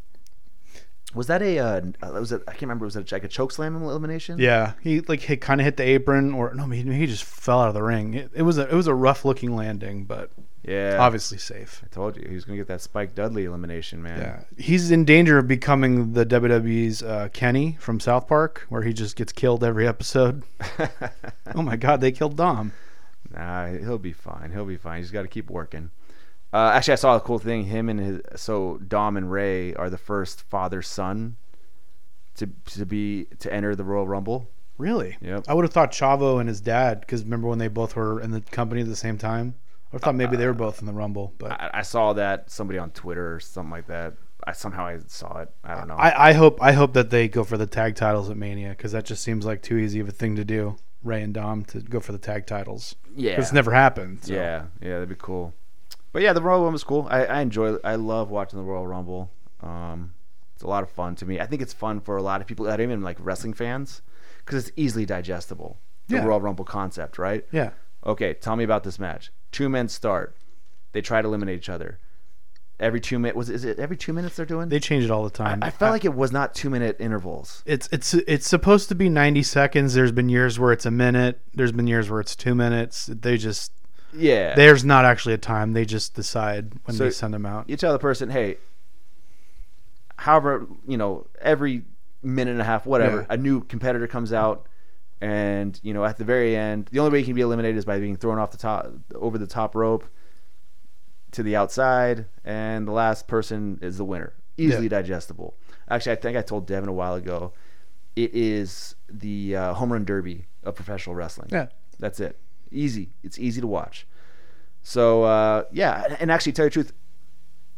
[1.14, 1.60] Was that a?
[1.60, 2.42] Uh, was it?
[2.48, 2.86] I can't remember.
[2.86, 4.40] Was it like a choke slam elimination?
[4.40, 7.62] Yeah, he like hit, kind of hit the apron, or no, he, he just fell
[7.62, 8.14] out of the ring.
[8.14, 10.32] It, it was a it was a rough looking landing, but
[10.64, 10.98] Yeah.
[11.00, 11.82] obviously safe.
[11.84, 14.20] I told you he was gonna get that Spike Dudley elimination, man.
[14.20, 18.92] Yeah, he's in danger of becoming the WWE's uh, Kenny from South Park, where he
[18.94, 20.44] just gets killed every episode.
[21.56, 22.72] oh my God, they killed Dom.
[23.32, 24.52] Nah, he'll be fine.
[24.52, 25.00] He'll be fine.
[25.00, 25.90] He's got to keep working.
[26.54, 27.66] Uh, actually, I saw a cool thing.
[27.66, 31.36] Him and his so Dom and Ray are the first father son
[32.36, 34.50] to to be to enter the Royal Rumble.
[34.78, 35.18] Really?
[35.22, 35.46] Yep.
[35.48, 38.32] I would have thought Chavo and his dad, because remember when they both were in
[38.32, 39.56] the company at the same time?
[39.94, 42.80] I thought maybe they were both in the Rumble, but I, I saw that somebody
[42.80, 44.16] on Twitter or something like that.
[44.46, 45.50] I somehow I saw it.
[45.64, 45.96] I don't know.
[45.96, 48.92] I, I hope I hope that they go for the tag titles at Mania because
[48.94, 50.76] that just seems like too easy of a thing to do.
[51.04, 52.96] Ray and Dom to go for the tag titles.
[53.16, 54.24] Yeah, It's never happened.
[54.24, 54.34] so.
[54.34, 55.54] Yeah, yeah, that'd be cool.
[56.14, 57.08] But yeah, the Royal Rumble was cool.
[57.10, 57.76] I, I enjoy.
[57.84, 59.32] I love watching the Royal Rumble.
[59.62, 60.14] Um,
[60.54, 61.40] it's a lot of fun to me.
[61.40, 64.02] I think it's fun for a lot of people that are even like wrestling fans
[64.46, 65.80] because it's easily digestible.
[66.08, 66.26] The Yeah.
[66.26, 67.46] Royal Rumble concept, right?
[67.52, 67.72] Yeah.
[68.06, 69.32] Okay, tell me about this match.
[69.52, 70.36] Two men start.
[70.92, 72.00] They try to eliminate each other.
[72.80, 74.68] Every two minutes was is it every two minutes they're doing?
[74.70, 75.60] They change it all the time.
[75.64, 77.64] I felt like it was not two minute intervals.
[77.66, 79.94] it's it's it's supposed to be 90 seconds.
[79.94, 81.40] There's been years where it's a minute.
[81.54, 83.06] There's been years where it's 2 minutes.
[83.12, 83.72] They just
[84.16, 84.56] Yeah.
[84.56, 85.74] there's not actually a time.
[85.74, 87.70] They just decide when So- they send them out.
[87.70, 88.58] you tell the person, hey,
[90.18, 91.84] however, you know, every
[92.22, 93.26] minute and a half, whatever, Yeah.
[93.30, 94.68] a new competitor comes out,
[95.22, 97.86] and you know, at the very end, the only way you can be eliminated is
[97.86, 100.06] by being thrown off the top, over the top rope,
[101.32, 104.34] to the outside, and the last person is the winner.
[104.58, 105.56] Easily digestible.
[105.90, 107.54] Actually, I think I told Devin a while ago,
[108.16, 111.50] it is the uh, home run derby of professional wrestling.
[111.52, 111.68] Yeah.
[112.00, 112.38] That's it.
[112.74, 113.12] Easy.
[113.24, 114.08] It's easy to watch.
[114.82, 116.94] So uh, yeah, and actually, tell you the truth,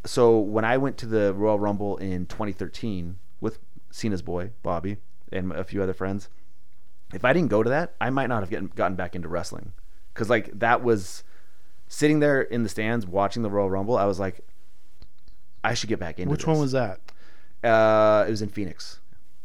[0.06, 3.60] so when I went to the Royal Rumble in 2013 with
[3.92, 4.98] Cena's boy Bobby
[5.32, 6.30] and a few other friends,
[7.14, 9.74] if I didn't go to that, I might not have gotten gotten back into wrestling,
[10.14, 11.24] because like that was
[11.88, 13.98] sitting there in the stands watching the Royal Rumble.
[13.98, 14.42] I was like,
[15.64, 16.32] I should get back into.
[16.32, 16.48] Which this.
[16.48, 17.00] one was that?
[17.64, 19.00] Uh, it was in Phoenix,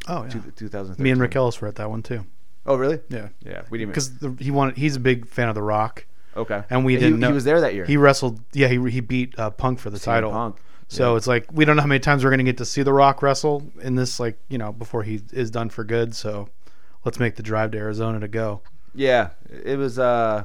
[0.09, 0.29] Oh yeah.
[0.31, 1.03] two, 2013.
[1.03, 2.25] Me and Rick Ellis were at that one too.
[2.67, 3.01] Oh really?
[3.09, 3.29] Yeah.
[3.45, 3.95] Yeah, we didn't.
[3.95, 4.77] Because he wanted.
[4.77, 7.61] He's a big fan of The Rock, okay, and we didn't he, know was there
[7.63, 7.85] that year.
[7.87, 8.41] He wrestled.
[8.53, 10.31] Yeah, he he beat uh, Punk for the CM title.
[10.31, 10.57] Punk.
[10.89, 11.17] So Yeah.
[11.19, 13.23] it's like we don't know how many times we're gonna get to see The Rock
[13.23, 16.15] wrestle in this, like you know, before he is done for good.
[16.15, 16.49] So
[17.05, 18.61] let's make the drive to Arizona to go.
[18.95, 19.99] Yeah, it was.
[19.99, 20.45] uh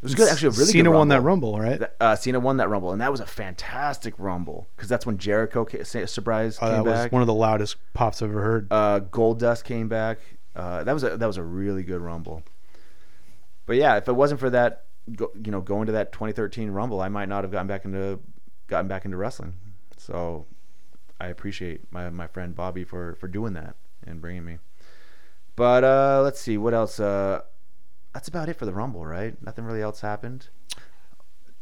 [0.00, 0.30] It was good.
[0.30, 1.52] Actually, a really Cena good won that Rumble.
[1.58, 1.78] Rumble, right?
[1.78, 5.18] Th- Uh, Cena won that Rumble, and that was a fantastic Rumble because that's when
[5.18, 7.12] Jericho ca- sa- surprise Oh, came that was back.
[7.12, 8.68] one of the loudest pops I've ever heard.
[8.70, 10.18] uh, Goldust came back.
[10.54, 12.42] Uh, that was a that was a really good Rumble.
[13.66, 14.84] But yeah, if it wasn't for that,
[15.14, 18.18] go, you know, going to that 2013 Rumble, I might not have gotten back into
[18.66, 19.54] gotten back into wrestling.
[19.96, 20.46] So
[21.20, 24.58] I appreciate my my friend Bobby for for doing that and bringing me.
[25.56, 26.98] But uh, let's see what else.
[26.98, 27.42] Uh,
[28.14, 29.40] that's about it for the Rumble, right?
[29.42, 30.48] Nothing really else happened.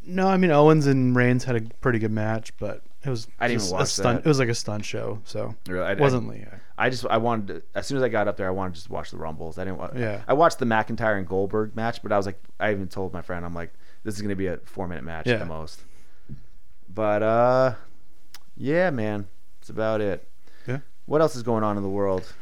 [0.02, 3.48] No, I mean Owens and Reigns had a pretty good match, but it was I
[3.48, 4.22] didn't even a watch stunt.
[4.22, 4.26] that.
[4.26, 6.46] It was like a stunt show, so Really, I, it wasn't Lee.
[6.78, 8.80] I just I wanted to, as soon as I got up there, I wanted to
[8.80, 9.58] just watch the Rumbles.
[9.58, 9.78] I didn't.
[9.78, 10.22] wa- Yeah.
[10.28, 13.20] I watched the McIntyre and Goldberg match, but I was like, I even told my
[13.22, 13.72] friend, I'm like,
[14.04, 15.80] this is gonna be a four minute match at the most.
[16.92, 17.74] But uh,
[18.56, 19.26] yeah, man,
[19.60, 20.28] that's about it.
[20.66, 20.78] Yeah.
[21.06, 22.32] What else is going on in the world?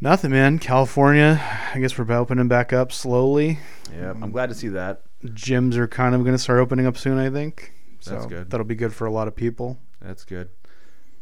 [0.00, 0.58] Nothing, man.
[0.58, 1.40] California,
[1.74, 3.58] I guess we're opening back up slowly.
[3.94, 5.02] Yeah, I'm glad to see that.
[5.24, 7.72] Gyms are kind of going to start opening up soon, I think.
[8.00, 8.50] So That's good.
[8.50, 9.78] That'll be good for a lot of people.
[10.02, 10.50] That's good.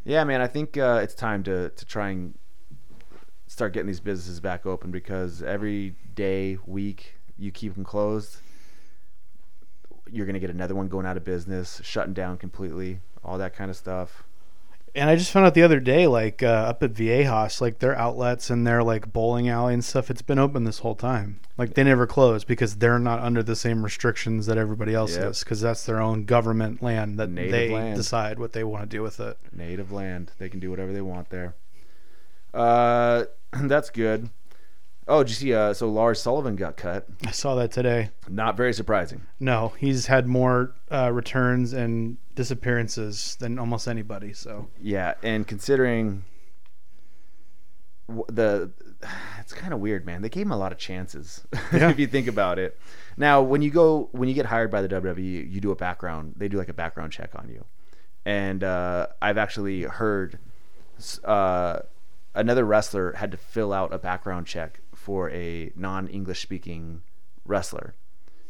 [0.04, 2.34] Yeah, man, I think uh, it's time to to try and
[3.46, 8.38] start getting these businesses back open because every day, week, you keep them closed,
[10.10, 13.70] you're gonna get another one going out of business, shutting down completely, all that kind
[13.70, 14.24] of stuff.
[14.94, 17.96] And I just found out the other day, like uh, up at Viejas, like their
[17.96, 21.40] outlets and their like bowling alley and stuff, it's been open this whole time.
[21.56, 25.30] Like they never close because they're not under the same restrictions that everybody else Yep.
[25.30, 27.96] is because that's their own government land that Native they land.
[27.96, 29.38] decide what they want to do with it.
[29.50, 31.54] Native land, they can do whatever they want there.
[32.52, 33.24] Uh,
[33.62, 34.28] that's good.
[35.08, 35.54] Oh, did you see?
[35.54, 37.06] Uh, so Lars Sullivan got cut.
[37.26, 38.10] I saw that today.
[38.28, 39.22] Not very surprising.
[39.40, 44.32] No, he's had more uh, returns and disappearances than almost anybody.
[44.32, 46.22] So Yeah, and considering
[48.28, 48.70] the,
[49.40, 50.22] it's kind of weird, man.
[50.22, 51.90] They gave him a lot of chances Yeah.
[51.90, 52.78] if you think about it.
[53.16, 56.34] Now, when you go when you get hired by the WWE, you do a background.
[56.36, 57.64] They do like a background check on you,
[58.24, 60.38] and uh, I've actually heard
[61.24, 61.80] uh,
[62.34, 67.02] another wrestler had to fill out a background check for a non-English speaking
[67.44, 67.94] wrestler.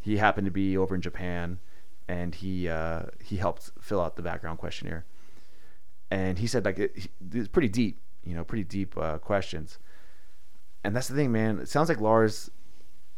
[0.01, 1.61] He happened to be over in Japan,
[2.09, 5.07] and he uh, he helped fill out the background questionnaire.
[6.11, 9.79] And he said like it, it's pretty deep, you know, pretty deep uh, questions.
[10.85, 11.59] And that's the thing, man.
[11.61, 12.51] It sounds like Lars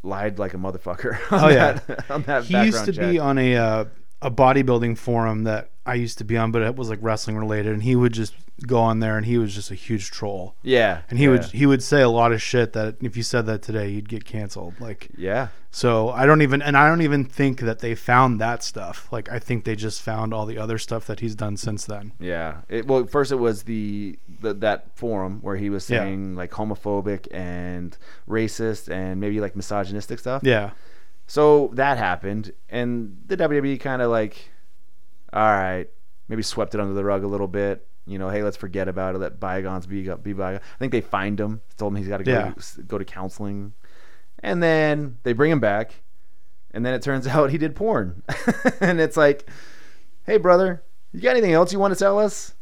[0.04, 1.18] lied like a motherfucker.
[1.32, 1.72] On Oh, yeah.
[1.72, 3.84] that, on that he used to background be on a uh,
[4.22, 7.72] a bodybuilding forum that I used to be on, but it was like wrestling related,
[7.72, 8.34] and he would just
[8.66, 10.54] go on there, and he was just a huge troll.
[10.62, 11.30] Yeah, And he yeah.
[11.32, 14.08] would he would say a lot of shit that if you said that today, you'd
[14.08, 14.80] get canceled.
[14.80, 18.62] Like Yeah, so, I don't even and I don't even think that they found that
[18.62, 19.08] stuff.
[19.12, 22.12] Like I think they just found all the other stuff that he's done since then.
[22.18, 22.58] yeah.
[22.68, 25.98] It, well, first it was the, the that forum where he was Yeah.
[25.98, 30.42] saying like homophobic and racist and maybe like misogynistic stuff.
[30.44, 30.70] Yeah,
[31.26, 34.50] So that happened, and the WWE kind of like,
[35.34, 35.86] all right,
[36.28, 37.86] maybe swept it under the rug a little bit.
[38.06, 39.18] You know, hey, let's forget about it.
[39.18, 40.62] Let bygones be be bygones.
[40.74, 42.52] I think they fined him, told him he's got to go Yeah.
[42.52, 43.72] to, go to counseling,
[44.40, 46.02] and then they bring him back,
[46.72, 48.22] and then it turns out he did porn,
[48.80, 49.48] and it's like,
[50.24, 52.54] hey, brother, you got anything else you want to tell us?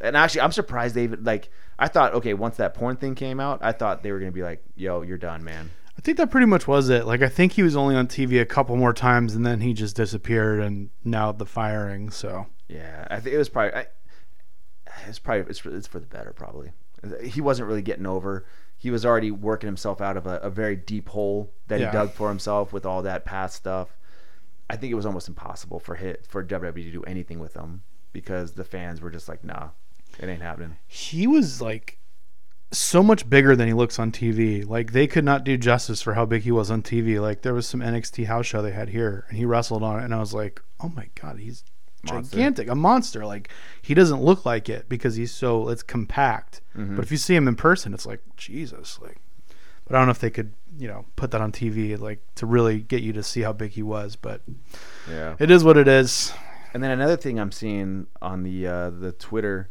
[0.00, 1.50] And actually, I'm surprised they even like.
[1.78, 4.42] I thought, okay, once that porn thing came out, I thought they were gonna be
[4.42, 5.68] like, yo, you're done, man.
[6.06, 7.04] I think that pretty much was it.
[7.04, 9.72] Like I think he was only on TV a couple more times, and then he
[9.74, 12.10] just disappeared, and now the firing.
[12.10, 13.74] So Yeah, I think it was probably.
[13.74, 13.86] I,
[15.08, 16.70] it's probably it's for, it's for the better probably.
[17.24, 18.46] He wasn't really getting over.
[18.76, 21.86] He was already working himself out of a, a very deep hole that Yeah.
[21.86, 23.98] he dug for himself with all that past stuff.
[24.70, 27.82] I think it was almost impossible for hit for WWE to do anything with him
[28.12, 29.70] because the fans were just like, nah,
[30.20, 30.76] it ain't happening.
[30.86, 31.98] he was like
[32.72, 34.66] so much bigger than he looks on TV.
[34.68, 37.20] Like they could not do justice for how big he was on TV.
[37.20, 40.04] Like there was some NXT house show they had here, and he wrestled on it,
[40.04, 41.64] and I was like, oh my god, he's
[42.02, 42.36] Monster.
[42.36, 43.24] gigantic, a monster.
[43.26, 43.50] Like
[43.82, 46.60] he doesn't look like it because he's so it's compact.
[46.76, 46.96] Mm-hmm.
[46.96, 48.98] But if you see him in person, it's like Jesus.
[49.00, 49.18] Like,
[49.86, 52.46] but I don't know if they could, you know, put that on TV like to
[52.46, 54.16] really get you to see how big he was.
[54.16, 54.42] But
[55.08, 55.36] Yeah.
[55.38, 56.32] it is what it is.
[56.74, 59.70] And then another thing I'm seeing on the uh, the Twitter.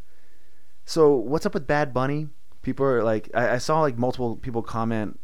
[0.84, 2.28] So what's up with Bad Bunny?
[2.66, 5.18] People are like, I, I saw like multiple people comment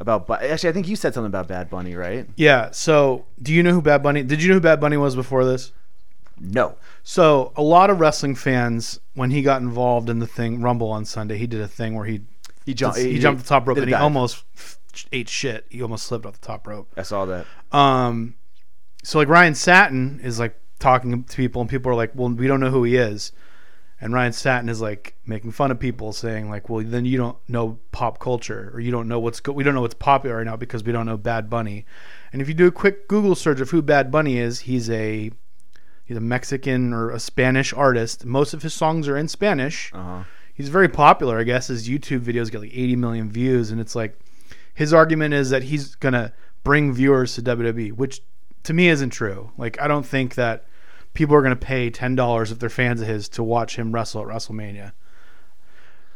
[0.00, 0.26] about.
[0.28, 2.26] Bu- Actually, I think you said something about Bad Bunny, right?
[2.36, 2.70] Yeah.
[2.70, 4.22] So, do you know who Bad Bunny?
[4.22, 5.72] Did you know who Bad Bunny was before this?
[6.40, 6.76] No.
[7.02, 11.04] So a lot of wrestling fans, when he got involved in the thing Rumble on
[11.04, 12.20] Sunday, he did a thing where he
[12.64, 12.98] He jumped.
[12.98, 14.02] he, jumped the top rope and he dive.
[14.02, 14.44] almost
[15.12, 15.66] ate shit.
[15.68, 16.88] He almost slipped off the top rope.
[16.96, 17.44] I saw that.
[17.72, 18.36] Um,
[19.02, 22.46] so like Ryan Satin is like talking to people, and people are like, "Well, we
[22.46, 23.32] don't know who he is,"
[24.00, 27.36] and Ryan Satin is like making fun of people, saying like, "Well, then you don't
[27.48, 30.46] know pop culture, or you don't know what's go- we don't know what's popular right
[30.46, 31.84] now because we don't know Bad Bunny."
[32.32, 35.30] And if you do a quick Google search of who Bad Bunny is, he's a
[36.04, 38.24] he's a Mexican or a Spanish artist.
[38.24, 40.22] Most of his songs are in Spanish Uh huh.
[40.54, 41.38] he's very popular.
[41.38, 44.18] I guess his YouTube videos get like 80 million views, and it's like
[44.74, 46.32] his argument is that he's gonna
[46.64, 48.20] bring viewers to WWE, which
[48.64, 49.50] to me isn't true.
[49.58, 50.66] Like I don't think that
[51.18, 54.22] people are gonna pay ten dollars if they're fans of his to watch him wrestle
[54.22, 54.92] at WrestleMania.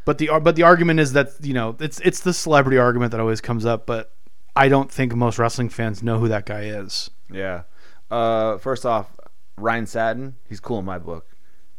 [0.04, 3.20] But the but the argument is that you know it's it's the celebrity argument that
[3.20, 4.12] always comes up, but
[4.54, 7.10] I don't think most wrestling fans know who that guy is.
[7.32, 7.62] Yeah.
[8.12, 9.08] Uh, first off,
[9.56, 10.36] Ryan Satin.
[10.48, 11.26] He's cool in my book.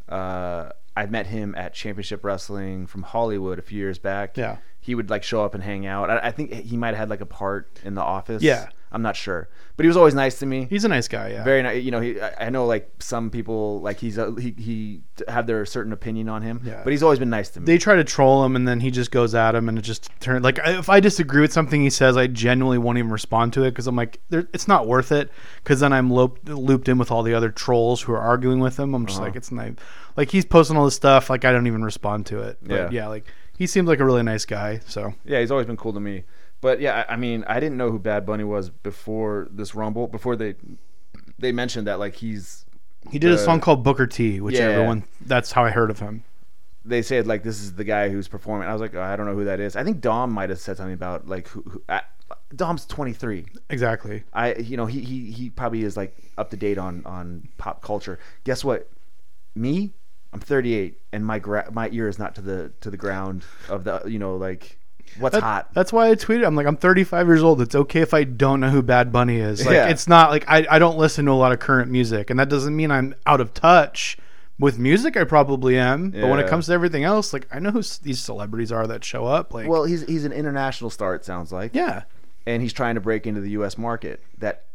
[0.09, 4.35] Uh, I met him at Championship Wrestling from Hollywood a few years back.
[4.35, 4.57] Yeah.
[4.81, 6.09] He would like show up and hang out.
[6.09, 8.43] I, I think he might have had like a part in the office.
[8.43, 8.67] Yeah.
[8.93, 10.67] I'm not sure, but he was always nice to me.
[10.69, 11.43] He's a nice guy, yeah.
[11.43, 11.83] very nice.
[11.83, 12.21] You know, he.
[12.21, 16.29] I I know like some people like he's a, he he have their certain opinion
[16.29, 16.61] on him.
[16.63, 16.81] Yeah.
[16.83, 17.65] But he's always been nice to me.
[17.65, 20.09] they try to troll him and then he just goes at him and it just
[20.19, 23.63] turns like if I disagree with something he says, I genuinely won't even respond to
[23.63, 25.31] it because I'm like, there, it's not worth it.
[25.63, 28.77] Because then I'm looped looped in with all the other trolls who are arguing with
[28.77, 28.93] him.
[28.93, 29.25] I'm just Uh-huh.
[29.27, 29.71] like, it's not
[30.15, 31.31] like he's posting all this stuff.
[31.31, 32.59] Like I don't even respond to it.
[32.61, 32.89] But Yeah.
[32.91, 33.25] yeah, like
[33.57, 34.81] he seems like a really nice guy.
[34.85, 36.25] So Yeah, he's always been cool to me.
[36.63, 40.07] But yeah, I I mean, I didn't know who Bad Bunny was before this Rumble.
[40.07, 40.55] Before they
[41.37, 42.65] they mentioned that like he's
[43.11, 44.69] he did a song called Booker T, which Yeah.
[44.69, 46.23] everyone that's how I heard of him.
[46.85, 48.67] they said like this is the guy who's performing.
[48.67, 49.75] I was like, oh, I don't know who that is.
[49.75, 51.61] I think Dom might have said something about like who.
[51.63, 52.01] who I,
[52.55, 53.45] Dom's 23.
[53.69, 54.23] Exactly.
[54.33, 57.81] I you know he he he probably is like up to date on on pop
[57.81, 58.17] culture.
[58.45, 58.89] Guess what?
[59.55, 59.91] Me,
[60.31, 63.83] I'm 38, and my gra- my ear is not to the to the ground of
[63.83, 64.79] the you know like
[65.19, 65.73] what's That- hot.
[65.73, 66.45] That's why I tweeted.
[66.45, 67.61] I'm like, I'm 35 years old.
[67.61, 69.65] It's okay if I don't know who Bad Bunny is.
[69.65, 69.87] Like, Yeah.
[69.87, 72.49] it's not like I, I don't listen to a lot of current music, and that
[72.49, 74.17] doesn't mean I'm out of touch
[74.59, 75.17] with music.
[75.17, 78.19] I probably am, but when it comes to everything else, like I know who these
[78.19, 79.53] celebrities are that show up.
[79.53, 81.15] Like, Well, he's he's an international star.
[81.15, 81.71] It sounds like.
[81.73, 82.03] yeah,
[82.45, 83.77] and he's trying to break into the U.S.
[83.77, 84.65] market that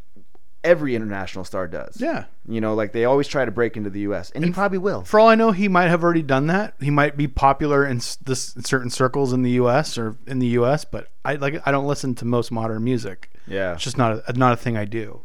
[0.64, 2.00] every international star does.
[2.00, 2.24] yeah.
[2.46, 4.30] You know, like they always try to break into the U.S.
[4.30, 5.04] and he probably will.
[5.04, 6.74] For all I know, he might have already done that.
[6.80, 9.98] He might be popular in this in certain circles in the U.S.
[9.98, 10.84] or in the U.S.
[10.84, 13.30] But I like I don't listen to most modern music.
[13.46, 13.74] Yeah.
[13.74, 15.20] It's just not a, not a thing I do.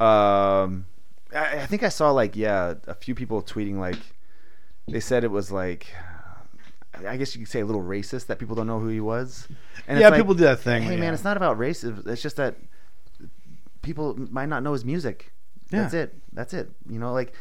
[0.00, 0.86] Um,
[1.34, 3.98] I, I think I saw like yeah a few people tweeting like
[4.88, 5.86] they said it was like
[7.06, 9.48] I guess you could say a little racist that people don't know who he was.
[9.86, 10.82] And yeah, like, people do that thing.
[10.82, 11.00] Hey yeah.
[11.00, 11.84] man, it's not about race.
[11.84, 12.56] It's just that
[13.86, 15.32] people might not know his music.
[15.70, 15.82] Yeah.
[15.82, 16.14] That's it.
[16.32, 16.68] That's it.
[16.90, 17.32] You know, like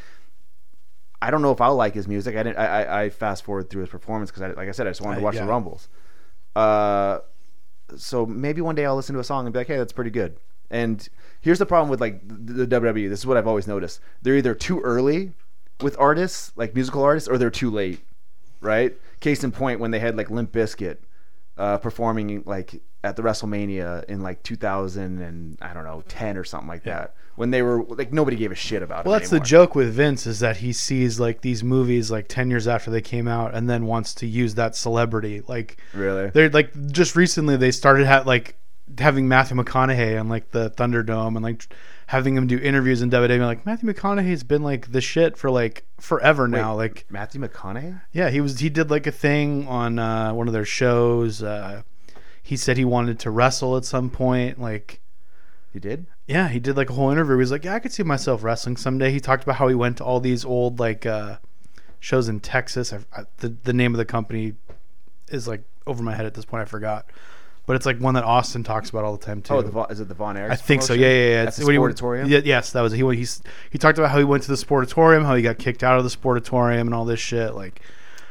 [1.22, 2.36] I don't know if I'll like his music.
[2.36, 2.58] I didn't.
[2.58, 5.02] I, I, I fast forward through his performance because, I, like I said, I just
[5.02, 5.42] wanted to watch yeah.
[5.42, 5.90] the rumbles.
[6.56, 7.20] Uh,
[7.98, 10.12] so maybe one day I'll listen to a song and be like, hey, that's pretty
[10.12, 10.38] good.
[10.70, 11.08] And
[11.42, 13.10] here's the problem with like the, the WWE.
[13.10, 14.00] This is what I've always noticed.
[14.22, 15.34] They're either too early
[15.82, 18.02] with artists, like musical artists, or they're too late.
[18.62, 18.96] Right?
[19.20, 20.98] Case in point, when they had like Limp Bizkit
[21.58, 26.44] uh, performing like at the WrestleMania in like 2000 and I don't know 10 or
[26.44, 26.98] something like Yeah.
[27.00, 27.13] that.
[27.36, 29.18] When they were like nobody gave a shit about Well, it.
[29.18, 32.50] Well, that's the joke with Vince is that he sees like these movies like ten
[32.50, 35.41] years after they came out, and then wants to use that celebrity.
[35.46, 36.30] Like Really?
[36.30, 38.56] they're like just recently they started ha- like
[39.00, 41.67] having Matthew McConaughey on like the Thunderdome and like
[42.08, 43.39] having him do interviews in WWE.
[43.45, 46.76] Like Matthew McConaughey's been like the shit for like forever now.
[46.76, 48.02] Like Matthew McConaughey?
[48.13, 51.41] yeah, he was he did like a thing on uh, one of their shows.
[51.41, 51.82] Uh,
[52.41, 54.60] he said he wanted to wrestle at some point.
[54.62, 55.02] Like
[55.74, 56.06] He did?
[56.28, 57.36] yeah, he did like a whole interview.
[57.36, 59.76] He was like, "Yeah, I could see myself wrestling someday." He talked about how he
[59.76, 61.38] went to all these old like uh,
[62.00, 62.93] shows in Texas.
[62.93, 64.54] I, I, the the name of the company
[65.30, 66.62] is like over my head at this point.
[66.62, 67.08] I forgot,
[67.65, 69.67] but it's like one that Austin talks about all the time oh, too.
[69.67, 70.51] Oh, the is it the Von Erichs?
[70.51, 70.93] I think so.
[70.93, 71.41] Yeah, yeah, yeah.
[71.41, 72.30] At It's the he- Sportatorium?
[72.30, 73.04] Yeah, yes, that was he.
[73.15, 75.97] He's he talked about how he went to the Sportatorium, how he got kicked out
[75.97, 77.56] of the Sportatorium, and all this shit.
[77.56, 77.82] Like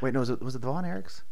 [0.00, 1.22] Wait, no, was it, was it the Von Erichs?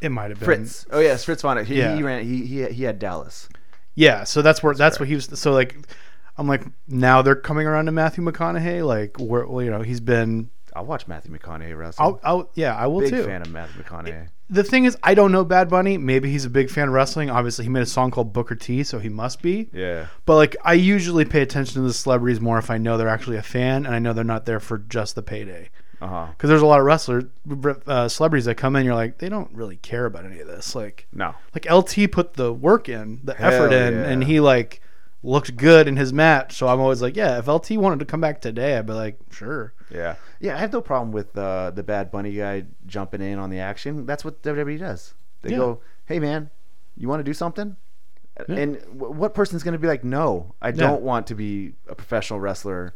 [0.00, 0.86] it might have been Fritz.
[0.90, 1.68] Oh, yes, Fritz Von Erich.
[1.68, 1.96] He, Yeah.
[1.96, 3.48] he ran, he, he, he had Dallas.
[3.94, 5.04] Yeah, so that's where that's, fair.
[5.04, 5.26] what he was.
[5.38, 5.76] So like,
[6.36, 8.86] I'm like, now they're coming around to Matthew McConaughey.
[8.86, 10.50] Like, where well, you know he's been.
[10.76, 12.04] I'll watch Matthew McConaughey wrestle.
[12.04, 13.24] I'll, I'll yeah, I will Big too.
[13.24, 14.28] fan of Matthew McConaughey.
[14.50, 15.98] The thing is, I don't know Bad Bunny.
[15.98, 17.28] Maybe he's a big fan of wrestling.
[17.28, 19.68] Obviously, he made a song called Booker T, so he must be.
[19.72, 20.06] Yeah.
[20.24, 23.36] But like, I usually pay attention to the celebrities more if I know they're actually
[23.36, 25.68] a fan and I know they're not there for just the payday.
[26.00, 26.26] Uh huh.
[26.30, 27.24] Because there's a lot of wrestlers,
[27.86, 28.86] uh, celebrities that come in.
[28.86, 30.74] You're like, they don't really care about any of this.
[30.74, 31.34] Like, No.
[31.54, 34.04] like LT put the work in, the Hell effort in, yeah.
[34.08, 34.80] and he like
[35.22, 36.54] looked good in his match.
[36.56, 39.18] So I'm always like, yeah, if LT wanted to come back today, I'd be like,
[39.30, 39.74] sure.
[39.90, 40.16] Yeah.
[40.40, 43.58] Yeah, I have no problem with uh, the Bad Bunny guy jumping in on the
[43.60, 44.06] action.
[44.06, 45.14] That's what WWE does.
[45.42, 45.56] They Yeah.
[45.58, 46.50] go, hey, man,
[46.96, 47.76] you want to do something?
[48.48, 48.54] Yeah.
[48.56, 51.94] And w- what person's going to be like, no, I don't want to be a
[51.94, 52.94] professional wrestler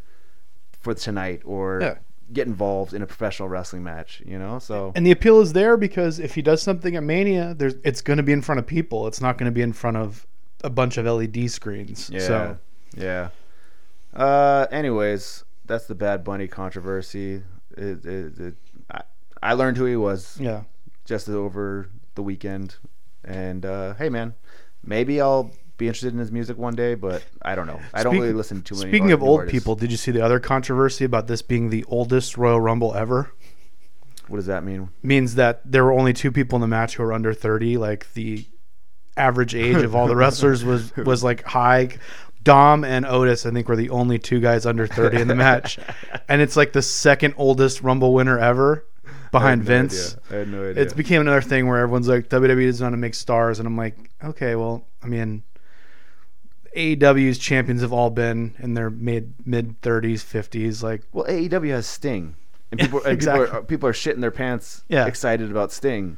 [0.80, 1.98] for tonight or
[2.32, 4.58] get involved in a professional wrestling match, you know?
[4.58, 8.00] So, And the appeal is there because if he does something at Mania, there's it's
[8.02, 9.06] going to be in front of people.
[9.06, 10.26] It's not going to be in front of
[10.64, 12.08] a bunch of LED screens.
[12.12, 12.20] yeah.
[12.20, 12.58] So
[12.96, 13.28] Yeah.
[14.14, 17.42] Uh, anyways, that's the Bad Bunny controversy.
[17.76, 18.54] It, it, it,
[18.90, 19.02] I,
[19.42, 20.38] I learned who he was.
[20.40, 20.62] yeah,
[21.04, 22.76] just over the weekend.
[23.24, 24.34] And uh, hey, man,
[24.84, 27.80] maybe I'll be interested in his music one day, but I don't know.
[27.94, 28.90] I don't really listen to too many.
[28.90, 29.58] Speaking of old artists.
[29.58, 33.32] people, did you see the other controversy about this being the oldest Royal Rumble ever?
[34.28, 34.88] what does that mean?
[35.02, 37.76] Means that there were only two people in the match who were under 30.
[37.76, 38.46] Like the
[39.16, 41.90] average age of all the wrestlers was was like high.
[42.42, 45.78] Dom and Otis, I think, were the only two guys under 30 in the match.
[46.28, 48.86] And it's like the second oldest Rumble winner ever
[49.32, 50.16] behind I no Vince.
[50.16, 50.20] idea.
[50.30, 50.82] I had no idea.
[50.82, 53.76] It's became another thing where everyone's like WWE is going to make stars, and I'm
[53.76, 55.42] like, okay, well, I mean,
[56.76, 61.86] AEW's champions have all been in their mid mid 30s, 50s, like well, AEW has
[61.86, 62.34] Sting,
[62.70, 63.44] and people, and Exactly.
[63.46, 65.04] people, are, people are shitting their pants, Yeah.
[65.06, 66.16] excited about Sting,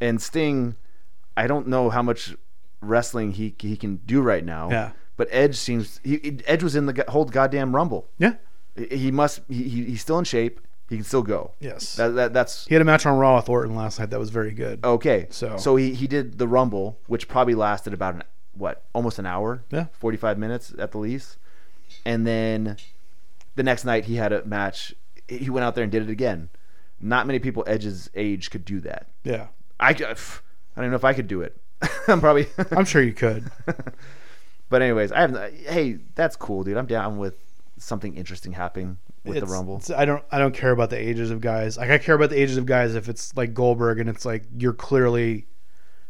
[0.00, 0.74] and Sting.
[1.36, 2.34] I don't know how much
[2.80, 4.70] wrestling he he can do right now.
[4.70, 4.90] Yeah.
[5.16, 8.08] But Edge seems he Edge was in the whole goddamn Rumble.
[8.18, 8.34] yeah,
[8.76, 9.40] He- must.
[9.48, 10.60] He, he- he's still in shape.
[10.88, 11.52] He can still go.
[11.60, 11.96] yes.
[11.96, 14.30] That, that that's he had a match on Raw with Orton last night that was
[14.30, 14.84] very good.
[14.84, 15.26] Okay.
[15.30, 19.24] So- so he, he did the Rumble, which probably lasted about an what, almost an
[19.24, 19.64] hour?
[19.70, 19.86] Yeah.
[19.92, 21.38] 45 minutes at the least.
[22.04, 22.76] And then
[23.54, 24.94] the next night he had a match.
[25.28, 26.50] He went out there and did it again.
[27.00, 29.06] Not many people Edge's age could do that.
[29.24, 29.46] Yeah,
[29.80, 29.94] I, I
[30.80, 31.56] don't know if I could do it.
[32.08, 32.46] I'm probably.
[32.70, 33.50] I'm sure you could.
[34.72, 35.36] but anyways, I have.
[35.66, 36.76] Hey, that's cool, dude.
[36.76, 37.34] I'm down with
[37.78, 39.80] something interesting happening with It's- the Rumble.
[39.96, 41.76] I don't I don't care about the ages of guys.
[41.76, 44.42] Like I care about the ages of guys if it's like Goldberg and it's like
[44.56, 45.46] you're clearly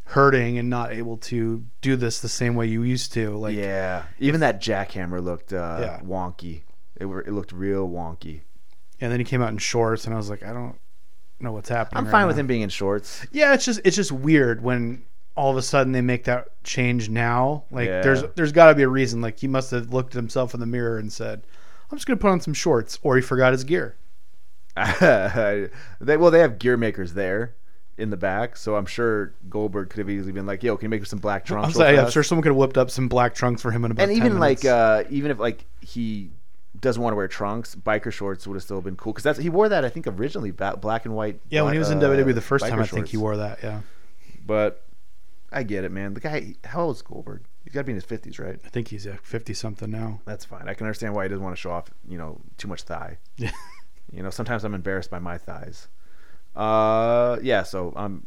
[0.04, 3.36] hurting and not able to do this the same way you used to.
[3.36, 4.04] Like yeah.
[4.18, 6.00] Even that jackhammer looked uh, Yeah.
[6.00, 6.62] wonky.
[6.96, 8.42] It, were, it looked real wonky.
[9.00, 10.76] and then he came out in shorts and I was like, I don't
[11.40, 11.98] know what's happening.
[11.98, 12.40] I'm right fine with now.
[12.40, 13.26] him being in shorts.
[13.32, 15.02] Yeah, it's just it's just weird when
[15.34, 17.64] all of a sudden they make that change now.
[17.70, 18.02] Like Yeah.
[18.02, 19.20] there's there's got to be a reason.
[19.20, 21.42] Like he must have looked at himself in the mirror and said,
[21.90, 23.96] "I'm just gonna put on some shorts," or he forgot his gear.
[25.00, 25.68] they
[26.00, 27.54] well, they have gear makers there
[27.98, 30.90] in the back, so I'm sure Goldberg could have easily been like, "Yo, can you
[30.90, 33.08] make some black I'm, trunks?" real sorry, I'm sure someone could have whipped up some
[33.08, 34.02] black trunks for him in about.
[34.04, 36.30] and 10 even like, uh, even if like he
[36.80, 39.50] doesn't want to wear trunks, biker shorts would have still been cool because that's he
[39.50, 41.40] wore that I think originally black and white.
[41.50, 43.62] Yeah, when he was in uh, WWE the first time, I think he wore that.
[43.62, 43.80] Yeah,
[44.46, 44.84] But
[45.52, 46.14] I get it, man.
[46.14, 47.42] The guy, how old is Goldberg?
[47.64, 48.58] He's got to be in his fifties, right?
[48.64, 50.20] I think he's like fifty something now.
[50.24, 50.68] That's fine.
[50.68, 53.18] I can understand why he doesn't want to show off, you know, too much thigh.
[53.36, 53.50] Yeah.
[54.12, 55.88] You know, sometimes I'm embarrassed by my thighs.
[56.56, 57.62] Uh, yeah.
[57.62, 58.26] So um,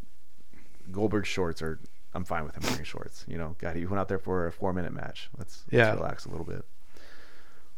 [0.91, 1.80] Goldberg shorts are.
[2.13, 3.26] I'm fine with him wearing shorts.
[3.28, 5.30] You know, God, he went out there for a four minute match.
[5.38, 5.88] Let's, Yeah.
[5.89, 6.63] let's relax a little bit.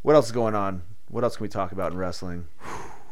[0.03, 0.83] What else is going on?
[1.09, 2.47] What else can we talk about in wrestling?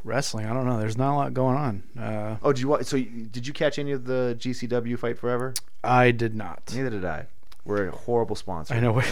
[0.06, 0.80] Wrestling, I don't know.
[0.80, 1.84] There's not a lot going on.
[2.00, 5.18] Uh, Oh, did you wa- so you- did you catch any of the GCW Fight
[5.18, 5.54] Forever?
[5.84, 6.72] I did not.
[6.76, 7.26] Neither did I.
[7.66, 8.74] We're a horrible sponsor.
[8.76, 9.02] I know.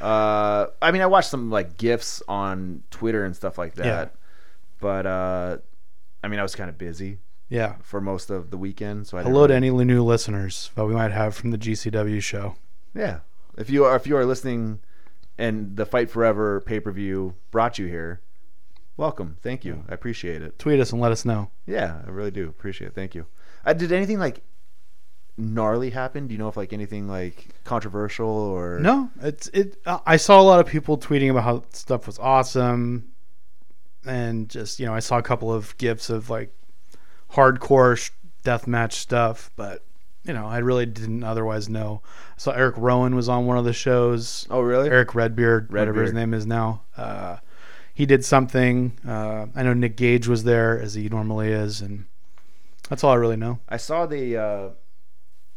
[0.00, 4.08] Uh, I mean, I watched some like gifs on Twitter and stuff like that, Yeah.
[4.80, 5.58] but uh,
[6.24, 7.18] I mean, I was kind of busy
[7.48, 7.74] yeah.
[7.82, 11.12] for most of the weekend, so I Hello to any new listeners that we might
[11.12, 12.56] have from the GCW show.
[12.96, 13.20] Yeah,
[13.56, 14.80] if you are if you are listening,
[15.38, 18.20] and the Fight Forever pay per view brought you here,
[18.96, 19.36] welcome.
[19.42, 19.84] Thank you.
[19.88, 20.58] I appreciate it.
[20.58, 21.50] Tweet us and let us know.
[21.66, 22.94] Yeah, I really do appreciate it.
[22.94, 23.26] Thank you.
[23.64, 24.42] Uh, did anything like
[25.36, 26.26] gnarly happen?
[26.26, 29.76] Do you know if like anything like controversial or No, it's it.
[29.86, 33.12] uh, I saw a lot of people tweeting about how stuff was awesome,
[34.06, 36.52] and just you know, I saw a couple of gifs of like
[37.32, 38.10] hardcore sh-
[38.44, 39.84] deathmatch stuff, but
[40.24, 42.02] you know, I really didn't otherwise know.
[42.36, 44.46] I saw Eric Rowan was on one of the shows.
[44.50, 44.88] Oh, really?
[44.88, 46.82] Eric Redbeard, whatever his name is now.
[46.96, 47.38] Uh,
[47.94, 48.98] he did something.
[49.06, 52.06] Uh, I know Nick Gage was there as he normally is, and
[52.88, 53.58] that's all I really know.
[53.68, 54.68] I saw the uh,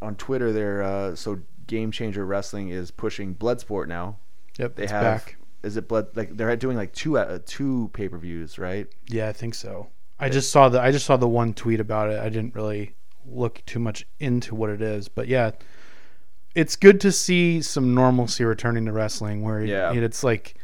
[0.01, 0.83] on Twitter there.
[0.83, 4.17] Uh, so Game Changer Wrestling is pushing Bloodsport now.
[4.59, 5.01] Yep, They have.
[5.01, 5.38] back.
[5.63, 6.07] Is it blood?
[6.15, 8.88] Like they're doing like two uh, two pay per views, right?
[9.09, 9.88] Yeah, I think so.
[10.19, 12.19] I just saw the I just saw the one tweet about it.
[12.19, 15.51] I didn't really look too much into what it is, but yeah,
[16.53, 19.41] it's good to see some normalcy returning to wrestling.
[19.41, 19.91] Where Yeah.
[19.93, 20.55] it's like,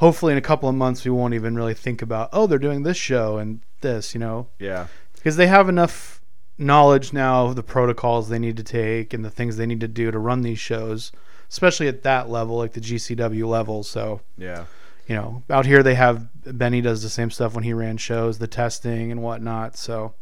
[0.00, 2.82] hopefully in a couple of months we won't even really think about oh they're doing
[2.82, 4.86] this show and this, you know, Yeah.
[5.14, 6.20] because they have enough
[6.58, 9.88] knowledge now of the protocols they need to take and the things they need to
[9.88, 11.10] do to run these shows,
[11.48, 13.82] especially at that level, like the GCW level.
[13.82, 14.64] So Yeah.
[15.06, 18.38] you know, out here they have Benny does the same stuff when he ran shows,
[18.38, 19.76] the testing and whatnot.
[19.76, 20.14] So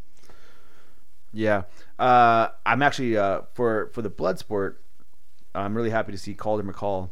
[1.32, 1.62] Yeah.
[1.98, 4.76] Uh, I'm actually uh, for for the Bloodsport.
[5.54, 7.10] I'm really happy to see Calder McCall,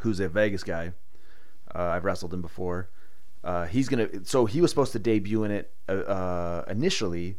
[0.00, 0.92] who's a Vegas guy.
[1.74, 2.90] Uh, I've wrestled him before.
[3.42, 4.08] Uh, he's gonna.
[4.24, 7.36] So he was supposed to debut in it uh, uh, initially,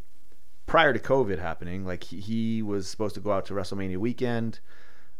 [0.65, 1.85] prior to COVID happening.
[1.85, 4.59] Like he, he was supposed to go out to WrestleMania weekend.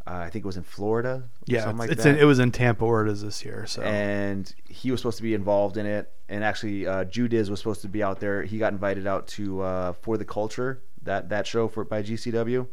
[0.08, 1.30] Uh, I think it was in Florida.
[1.46, 3.68] yeah, something like it's in, it was in Tampa where it is this year.
[3.68, 6.12] So and he was supposed to be involved in it.
[6.28, 8.42] And actually, uh, Judiz was supposed to be out there.
[8.42, 12.68] He got invited out to uh, for the culture that that show for by GCW.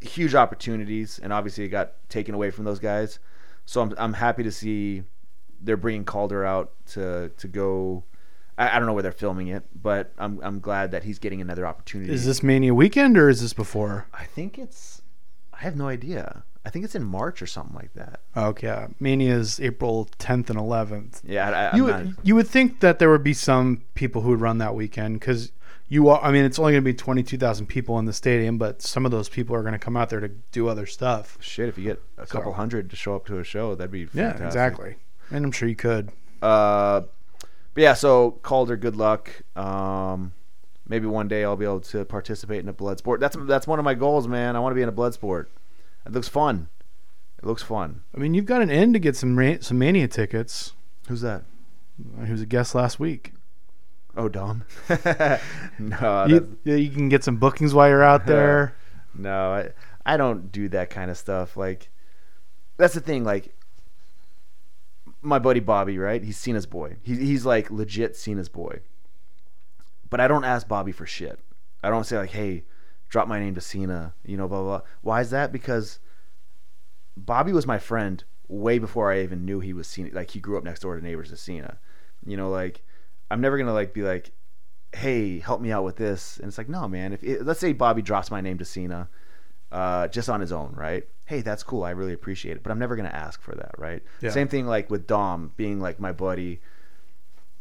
[0.00, 3.20] Huge opportunities, and obviously it got taken away from those guys.
[3.66, 5.02] So I'm I'm happy to see
[5.60, 8.04] they're bringing Calder out to to go.
[8.58, 11.40] I, I don't know where they're filming it, but I'm I'm glad that he's getting
[11.40, 12.12] another opportunity.
[12.12, 14.06] is this Mania weekend or is this before?
[14.12, 15.02] I think it's.
[15.52, 16.44] I have no idea.
[16.64, 18.20] I think it's in March or something like that.
[18.36, 18.68] Okay.
[18.68, 21.22] Uh, Mania is April 10th and 11th.
[21.24, 22.04] Yeah, I, You not.
[22.22, 25.52] you would think that there would be some people who would run that weekend because
[25.90, 26.22] you are.
[26.22, 29.10] I mean, it's only going to be 22,000 people in the stadium, but some of
[29.10, 31.36] those people are going to come out there to do other stuff.
[31.40, 33.90] Shit, if you get a So- couple hundred to show up to a show, that'd
[33.90, 34.96] be Yeah, exactly.
[35.30, 36.10] And I'm sure you could.
[36.40, 37.02] Uh,
[37.74, 39.30] but yeah, so Calder, good luck.
[39.56, 40.32] Um,
[40.88, 43.20] maybe one day I'll be able to participate in a blood sport.
[43.20, 44.56] That's that's one of my goals, man.
[44.56, 45.50] I want to be in a blood sport.
[46.06, 46.68] It looks fun.
[47.38, 48.02] It looks fun.
[48.14, 50.72] I mean, you've got an in to get some some Mania tickets.
[51.08, 51.44] Who's that?
[52.24, 53.32] He was a guest last week.
[54.16, 54.64] Oh, Dom.
[55.78, 58.76] no, you, you can get some bookings while you're out there.
[59.14, 59.70] no, I
[60.04, 61.56] I don't do that kind of stuff.
[61.56, 61.90] Like,
[62.76, 63.24] that's the thing.
[63.24, 63.54] Like,
[65.22, 66.22] my buddy Bobby, right?
[66.22, 66.96] He's Cena's boy.
[67.02, 68.80] He's he's like legit Cena's boy.
[70.08, 71.38] But I don't ask Bobby for shit.
[71.82, 72.64] I don't say like, "Hey,
[73.08, 74.78] drop my name to Cena," you know, blah blah.
[74.78, 74.86] blah.
[75.02, 75.52] Why is that?
[75.52, 76.00] Because
[77.16, 80.10] Bobby was my friend way before I even knew he was Cena.
[80.12, 81.78] Like, he grew up next door to neighbors to Cena.
[82.26, 82.82] You know, like
[83.30, 84.32] I'm never gonna like be like,
[84.92, 87.12] "Hey, help me out with this," and it's like, no, man.
[87.12, 89.08] If it, let's say Bobby drops my name to Cena,
[89.72, 91.04] uh, just on his own, right?
[91.24, 91.84] Hey, that's cool.
[91.84, 94.02] I really appreciate it, but I'm never gonna ask for that, right?
[94.20, 94.30] Yeah.
[94.30, 96.60] Same thing like with Dom being like my buddy.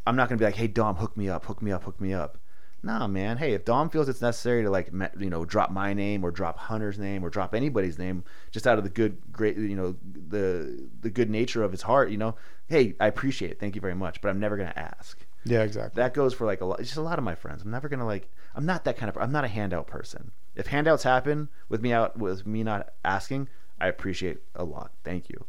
[0.08, 2.14] I'm not gonna be like, hey Dom, hook me up, hook me up, hook me
[2.14, 2.40] up.
[2.82, 3.38] Nah, man.
[3.38, 4.90] Hey, if Dom feels it's necessary to like,
[5.20, 8.78] you know, drop my name or drop Hunter's name or drop anybody's name, just out
[8.78, 9.96] of the good, great, you know,
[10.30, 12.36] the the good nature of his heart, you know,
[12.68, 13.60] hey, I appreciate it.
[13.60, 16.02] Thank you very much, but I'm never gonna ask Yeah, exactly.
[16.02, 18.06] that goes for like a lot just a lot of my friends i'm never gonna
[18.06, 21.82] like i'm not that kind of i'm not a handout person if handouts happen with
[21.82, 23.48] me out with me not asking
[23.82, 25.46] i appreciate a lot thank you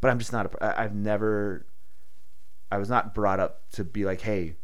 [0.00, 1.66] but i'm just not a, i've never
[2.72, 4.56] I was not brought up to be like, hey,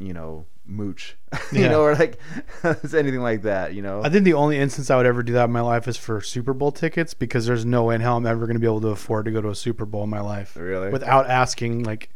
[0.00, 1.16] you know, mooch,
[1.52, 1.68] you Yeah.
[1.68, 2.18] know, or like
[2.64, 4.02] anything like that, you know.
[4.02, 6.20] I think the only instance I would ever do that in my life is for
[6.20, 8.80] Super Bowl tickets because there's no way in hell I'm ever going to be able
[8.80, 10.90] to afford to go to a Super Bowl in my life Really?
[10.90, 11.84] without asking.
[11.84, 12.10] Like,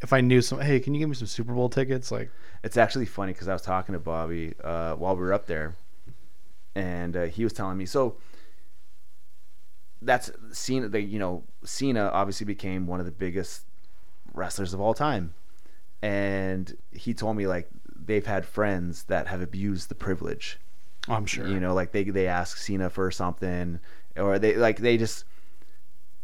[0.00, 2.10] if I knew some, hey, can you give me some Super Bowl tickets?
[2.10, 2.30] Like,
[2.62, 5.74] It's actually funny because I was talking to Bobby uh, while we were up there,
[6.74, 8.16] and uh, he was telling me so.
[10.02, 10.88] That's Cena.
[10.88, 13.62] The, you know, Cena obviously became one of the biggest
[14.34, 15.34] wrestlers of all time,
[16.02, 20.58] and he told me like they've had friends that have abused the privilege.
[21.08, 21.46] I'm sure.
[21.46, 23.80] You know, like they they ask Cena for something,
[24.16, 25.24] or they like they just.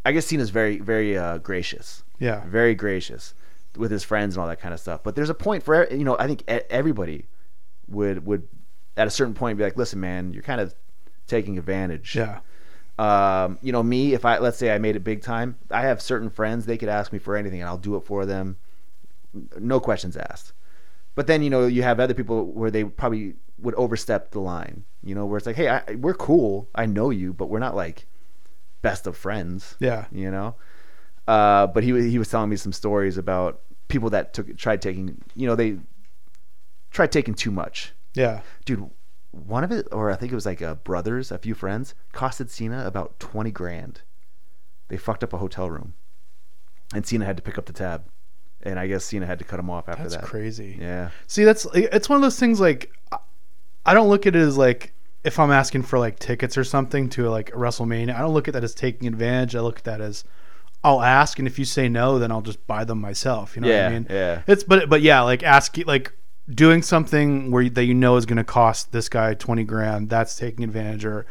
[0.05, 2.43] I guess Cena's very very uh, gracious yeah.
[2.47, 3.33] very gracious
[3.77, 5.01] with his friends and all that kind of stuff.
[5.03, 7.25] But there's a point for you know I think everybody
[7.87, 8.47] would would
[8.95, 10.73] at a certain point be like, listen, man, you're kind of
[11.27, 12.15] taking advantage.
[12.15, 12.39] Yeah.
[12.99, 16.01] Um, you know me, if I let's say I made it big time, I have
[16.01, 18.57] certain friends they could ask me for anything and I'll do it for them,
[19.59, 20.53] no questions asked.
[21.15, 24.83] But then you know you have other people where they probably would overstep the line.
[25.03, 27.75] You know where it's like, hey, I, we're cool, I know you, but we're not
[27.75, 28.05] like
[28.83, 30.05] best of friends Yeah.
[30.11, 30.55] you know.
[31.27, 35.21] Uh, but he he was telling me some stories about people that took tried taking,
[35.35, 35.77] you know, they
[36.91, 37.93] tried taking too much.
[38.13, 38.41] Yeah.
[38.65, 38.89] Dude,
[39.31, 42.49] one of it, or I think it was like uh, brothers, a few friends, costed
[42.49, 44.01] Cena about twenty grand.
[44.89, 45.93] They fucked up a hotel room,
[46.93, 48.03] and Cena had to pick up the tab,
[48.61, 50.25] and I guess Cena had to cut him off after That's that.
[50.25, 50.77] crazy.
[50.79, 52.59] Yeah, See, that's it's one of those things.
[52.59, 53.17] Like, I-
[53.85, 54.93] I don't look at it as like
[55.23, 58.15] if I'm asking for like tickets or something to like WrestleMania.
[58.15, 59.55] I don't look at that as taking advantage.
[59.55, 60.23] I look at that as
[60.83, 63.55] I'll ask, and if you say no, then I'll just buy them myself.
[63.55, 64.07] You know yeah, what I mean?
[64.09, 64.41] yeah.
[64.47, 66.11] It's but but yeah, like asking like
[66.53, 70.09] doing something where that you know is going to cost this guy twenty grand.
[70.09, 71.05] That's taking advantage.
[71.05, 71.25] Or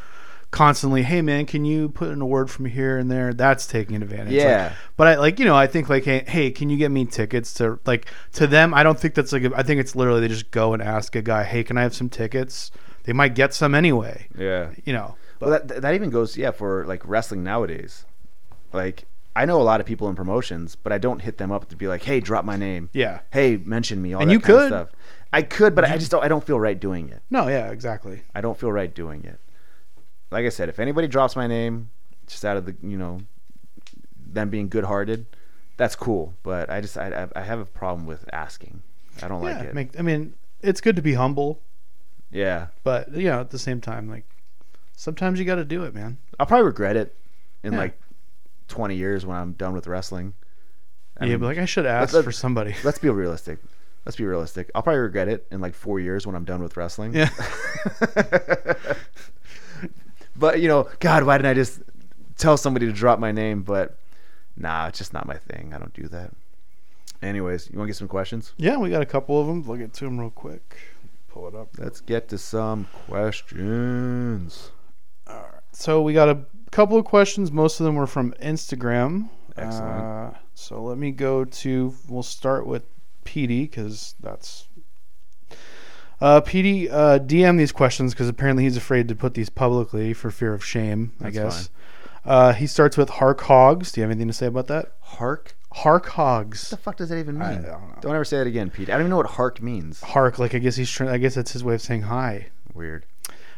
[0.50, 3.32] constantly, hey man, can you put in a word from here and there?
[3.34, 4.34] That's taking advantage.
[4.34, 4.72] Like, Yeah.
[4.96, 7.52] but I like you know I think like hey hey can you get me tickets
[7.54, 10.28] to like to them I don't think that's like a, I think it's literally they
[10.28, 12.70] just go and ask a guy hey can I have some tickets
[13.04, 14.70] they might get some anyway Yeah.
[14.84, 18.04] you know Well, that that even goes yeah for like wrestling nowadays.
[18.72, 19.04] Like
[19.34, 21.76] I know a lot of people in promotions, but I don't hit them up to
[21.76, 24.12] be like, "Hey, drop my name." yeah Hey, mention me.
[24.12, 24.68] All And that you kind of could.
[24.68, 24.88] stuff.
[25.32, 26.22] I could, but I just don't.
[26.22, 27.22] I don't feel right doing it.
[27.30, 29.40] no yeah exactly I don't feel right doing it.
[30.30, 31.90] Like I said, if anybody drops my name,
[32.26, 33.20] just out of the you know,
[34.26, 35.26] them being good-hearted,
[35.76, 36.34] that's cool.
[36.42, 38.82] But I just I I have a problem with asking.
[39.22, 39.74] I don't like it.
[39.74, 41.60] make, I mean it's good to be humble
[42.30, 44.24] yeah, but you know at the same time like
[44.96, 47.14] sometimes you got to do it man I'll probably regret it
[47.62, 47.78] in Yeah.
[47.80, 48.00] like
[48.72, 50.34] twenty years when I'm done with wrestling.
[51.18, 53.58] I yeah mean, but like I should ask let- for somebody let's be realistic.
[54.04, 54.70] Let's be realistic.
[54.74, 57.14] I'll probably regret it in like four years when I'm done with wrestling.
[57.14, 57.28] yeah
[60.36, 61.82] but you know, God, why didn't I just
[62.36, 63.62] tell somebody to drop my name?
[63.62, 63.98] But
[64.56, 65.72] nah, it's just not my thing.
[65.74, 66.32] I don't do that.
[67.22, 68.52] Anyways, you want to get some questions?
[68.56, 70.76] yeah we got a couple of them we'll get to them real quick
[71.28, 74.72] pull it up Let's get to some questions.
[75.28, 75.62] All right.
[75.72, 76.38] So we got a
[76.72, 77.52] couple of questions.
[77.52, 79.28] Most of them were from Instagram.
[79.56, 80.04] Excellent.
[80.04, 81.94] Uh, so let me go to.
[82.08, 82.84] We'll start with
[83.24, 84.66] PD because that's.
[86.20, 90.30] Uh, PD uh, DM these questions because apparently he's afraid to put these publicly for
[90.30, 91.12] fear of shame.
[91.20, 91.70] I That's guess.
[92.24, 93.90] Uh, he starts with Hark Hogs.
[93.92, 94.92] Do you have anything to say about that?
[95.00, 95.56] Hark?
[95.72, 96.10] Hark hogs.
[96.10, 96.70] What Hogs.
[96.70, 97.48] the fuck does that even mean?
[97.48, 98.12] I don't know.
[98.12, 98.88] ever say that again, Pete.
[98.88, 100.00] I don't even know what hark means.
[100.02, 101.10] Hark, like I guess he's trying.
[101.10, 102.48] I guess that's his way of saying hi.
[102.74, 103.06] Weird.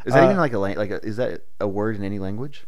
[0.06, 2.18] Is that Uh, even like a lang- like a, is that a word in any
[2.18, 2.66] language?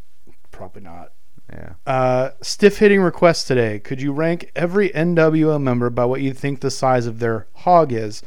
[0.57, 1.13] Probably not.
[1.53, 1.75] Yeah.
[1.87, 3.79] Uh, stiff hitting requests today.
[3.79, 7.93] Could you rank every NWO member by what you think the size of their hog
[7.93, 8.23] is?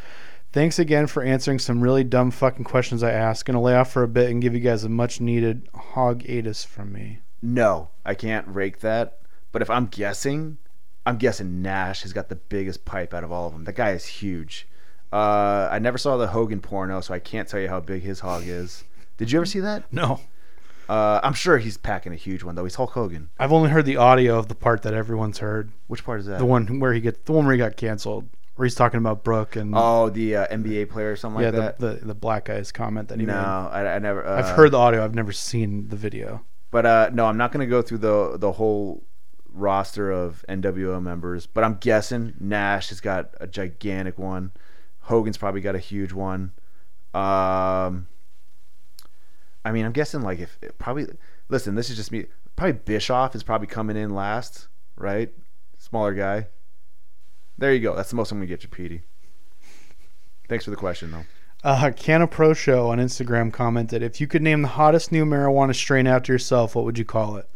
[0.53, 3.45] Thanks again for answering some really dumb fucking questions I asked.
[3.45, 6.63] Gonna lay off for a bit and give you guys a much needed hog atus
[6.63, 7.21] from me.
[7.41, 9.17] No, I can't rake that.
[9.51, 10.59] But if I'm guessing,
[11.03, 13.63] I'm guessing Nash has got the biggest pipe out of all of them.
[13.63, 14.67] That guy is huge.
[15.11, 18.19] Uh, I never saw the Hogan porno, so I can't tell you how big his
[18.19, 18.83] hog is.
[19.17, 19.91] Did you ever see that?
[19.91, 20.19] No,
[20.89, 22.63] Uh, I'm sure he's packing a huge one though.
[22.63, 23.29] He's Hulk Hogan.
[23.37, 25.71] I've only heard the audio of the part that everyone's heard.
[25.85, 26.39] Which part is that?
[26.39, 29.23] The one where he gets the one where he got canceled, where he's talking about
[29.23, 31.99] Brooke and Oh, the uh, NBA player or something yeah, like the, that.
[31.99, 33.39] the the black guy's comment that he no, made.
[33.39, 34.25] I, I never.
[34.25, 35.03] Uh, I've heard the audio.
[35.03, 36.43] I've never seen the video.
[36.71, 39.03] But uh, no, I'm not going to go through the the whole
[39.53, 41.45] roster of NWO members.
[41.45, 44.53] But I'm guessing Nash has got a gigantic one.
[45.01, 46.51] Hogan's probably got a huge one.
[47.13, 48.07] Um,
[49.69, 51.05] I mean, I'm guessing like if probably
[51.47, 52.25] listen, this is just me.
[52.55, 55.31] Probably Bischoff is probably coming in last, right?
[55.77, 56.47] Smaller guy.
[57.55, 57.95] There you go.
[57.95, 59.03] That's the most I'm gonna get you, Petey.
[60.47, 61.25] Thanks for the question, though.
[61.63, 65.75] Uh, Canna Pro Show on Instagram commented, "If you could name the hottest new marijuana
[65.75, 67.47] strain after yourself, what would you call it?"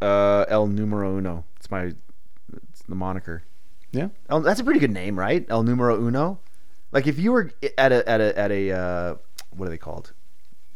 [0.00, 1.44] Uh, El Numero Uno.
[1.56, 1.94] It's my,
[2.62, 3.42] it's the moniker.
[3.90, 4.10] Yeah.
[4.30, 5.44] El, that's a pretty good name, right?
[5.50, 6.38] El Numero Uno.
[6.92, 9.14] Like if you were at a at a at a uh,
[9.50, 10.12] what are they called?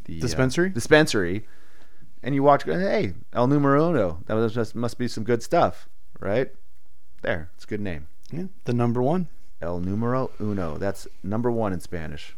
[0.05, 0.71] The uh, Dispensary?
[0.71, 1.47] dispensary,
[2.23, 2.65] and you walked.
[2.65, 4.23] Hey, El Numero Uno.
[4.27, 5.89] That was must be some good stuff,
[6.21, 6.51] right?
[7.23, 8.09] There, it's a good name.
[8.33, 8.45] Yeah.
[8.65, 9.29] The number one.
[9.61, 10.77] El Numero Uno.
[10.77, 12.37] That's number one in Spanish.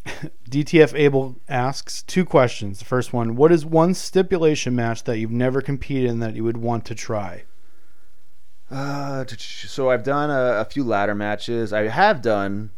[0.48, 2.78] DTF Abel asks two questions.
[2.78, 6.44] The first one: What is one stipulation match that you've never competed in that you
[6.44, 7.44] would want to try?
[8.70, 11.72] Uh, so I've done a, a few ladder matches.
[11.72, 12.70] I have done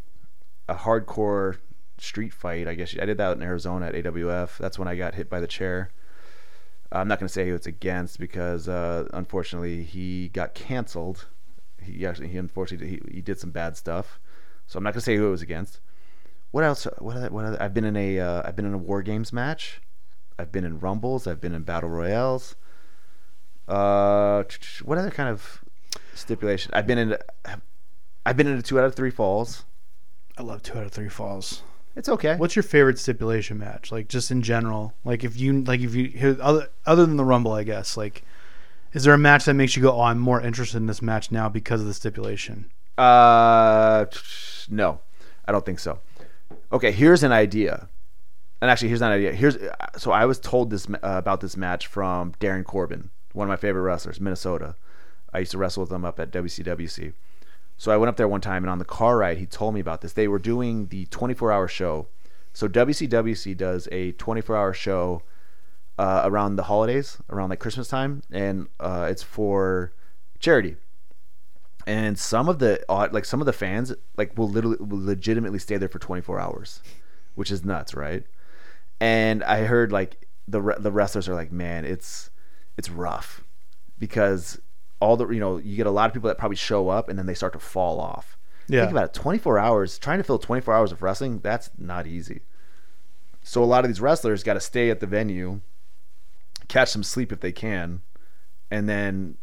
[0.67, 1.57] a hardcore
[2.03, 2.67] street fight.
[2.67, 4.57] I guess I did that in Arizona at AWF.
[4.57, 5.91] That's when I got hit by the chair.
[6.91, 11.25] I'm not going to say who it's against because uh, unfortunately he got canceled.
[11.81, 14.19] He actually he unfortunately he, he did some bad stuff.
[14.67, 15.79] So I'm not going to say who it was against.
[16.51, 16.85] What else?
[16.99, 19.81] What what I've been in a uh, I've been in a war games match.
[20.37, 21.25] I've been in rumbles.
[21.25, 22.55] I've been in battle royales.
[23.67, 24.43] Uh,
[24.83, 25.63] what other kind of
[26.13, 26.71] stipulation?
[26.75, 27.17] I've been in.
[28.25, 29.65] I've been in a two out of three falls.
[30.37, 31.63] I love two out of three falls.
[31.95, 32.35] It's okay.
[32.37, 33.91] What's your favorite stipulation match?
[33.91, 34.93] Like just in general.
[35.05, 37.95] Like if you like if you here other other than the Rumble, I guess.
[37.95, 38.23] Like,
[38.93, 41.31] is there a match that makes you go, "Oh, I'm more interested in this match
[41.31, 42.71] now because of the stipulation"?
[42.97, 44.19] Uh, t-
[44.69, 45.01] no,
[45.45, 45.99] I don't think so.
[46.71, 47.89] Okay, here's an idea.
[48.61, 49.33] And actually, here's not an idea.
[49.33, 49.57] Here's
[49.97, 53.57] so I was told this uh, about this match from Darin Corbin, one of my
[53.57, 54.75] favorite wrestlers, Minnesota.
[55.31, 57.13] I used to wrestle with him up at WCWC.
[57.77, 59.79] So I went up there one time, and on the car ride, he told me
[59.79, 60.13] about this.
[60.13, 62.07] They were doing the 24-hour show.
[62.53, 65.23] So WCWC does a 24-hour show
[65.97, 69.93] uh, around the holidays, around like Christmas time, and uh, it's for
[70.39, 70.75] charity.
[71.85, 75.75] And some of the like some of the fans like will literally will legitimately stay
[75.75, 76.81] there for 24 hours,
[77.35, 78.23] which is nuts, right?
[79.01, 82.29] And I heard like the the wrestlers are like, man, it's
[82.77, 83.43] it's rough
[83.99, 84.61] because
[85.03, 87.19] all the you know you get a lot of people that probably show up and
[87.19, 88.37] then they start to fall off.
[88.67, 88.81] Yeah.
[88.81, 91.39] Think about it, 24 hours trying to fill 24 hours of wrestling.
[91.39, 92.41] That's not easy.
[93.41, 95.59] So a lot of these wrestlers got to stay at the venue,
[96.69, 98.01] catch some sleep if they can,
[98.71, 99.35] and then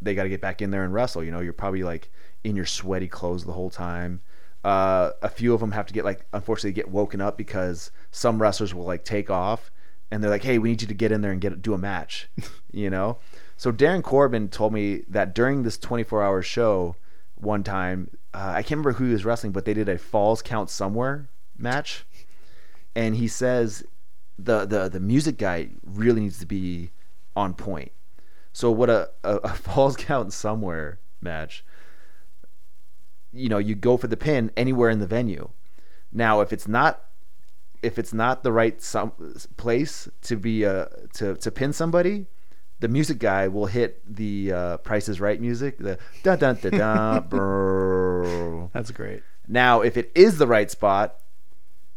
[0.00, 1.22] they got to get back in there and wrestle.
[1.22, 2.10] You know, you're probably like
[2.42, 4.22] in your sweaty clothes the whole time.
[4.64, 8.40] Uh, a few of them have to get like, unfortunately, get woken up because some
[8.40, 9.70] wrestlers will like take off
[10.10, 11.78] and they're like, "Hey, we need you to get in there and get do a
[11.78, 12.28] match,"
[12.72, 13.18] you know.
[13.62, 16.96] So Darin Corbin told me that during this 24-hour show,
[17.36, 20.42] one time, uh, I can't remember who he was wrestling, but they did a Falls
[20.42, 22.04] Count Somewhere match,
[22.96, 23.84] and he says
[24.36, 26.90] the the the music guy really needs to be
[27.36, 27.92] on point.
[28.52, 31.64] So what a, a, a falls count somewhere match,
[33.32, 35.50] you know, you go for the pin anywhere in the venue.
[36.10, 37.04] Now, if it's not
[37.80, 39.12] if it's not the right some
[39.56, 42.26] place to be uh to to pin somebody,
[42.82, 46.68] the music guy will hit the uh, Price is Right music, the da da da
[46.70, 47.20] da.
[47.20, 48.70] brrr.
[48.72, 49.22] That's great.
[49.48, 51.16] Now, if it is the right spot,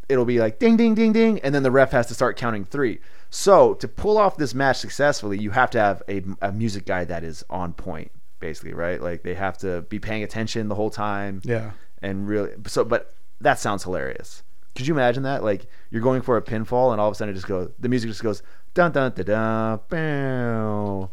[0.09, 2.65] it'll be like ding, ding, ding, ding, and then the ref has to start counting
[2.65, 2.99] three.
[3.29, 7.03] So to pull off this match successfully, you have to have a, a music guy
[7.05, 9.01] that is on point, basically, right?
[9.01, 11.71] Like they have to be paying attention the whole time Yeah.
[12.01, 12.51] and really.
[12.67, 14.43] So, but that sounds hilarious.
[14.75, 15.43] Could you imagine that?
[15.43, 17.71] Like you're going for a pinfall, and all of a sudden it just goes.
[17.79, 18.43] The music just goes
[18.75, 19.79] dun dun dun dun.
[19.89, 21.09] Bow.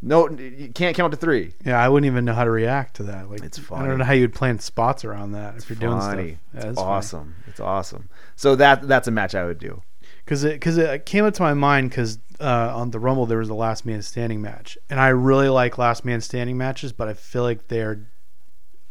[0.00, 1.52] No, you can't count to three.
[1.64, 3.30] Yeah, I wouldn't even know how to react to that.
[3.30, 6.22] Like, It's I don't know how you'd plan spots around that if you're doing Funny.
[6.32, 6.38] stuff.
[6.52, 6.90] Yeah, it's it's funny.
[6.90, 7.34] awesome.
[7.46, 8.08] It's awesome.
[8.36, 9.82] So that that's a match I would do.
[10.24, 13.38] because it because it came up to my mind because uh, on the Rumble there
[13.38, 17.08] was a last man standing match, and I really like last man standing matches, but
[17.08, 18.06] I feel like they're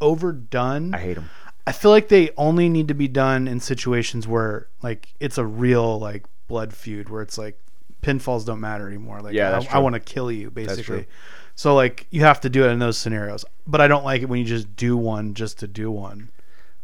[0.00, 0.94] overdone.
[0.94, 1.30] I hate them.
[1.66, 5.46] I feel like they only need to be done in situations where like it's a
[5.46, 7.58] real like blood feud where it's like
[8.04, 9.20] pinfalls don't matter anymore.
[9.20, 11.06] Like Yeah, I, I want to kill you basically.
[11.54, 13.44] So like you have to do it in those scenarios.
[13.66, 16.30] But I don't like it when you just do one just to do one.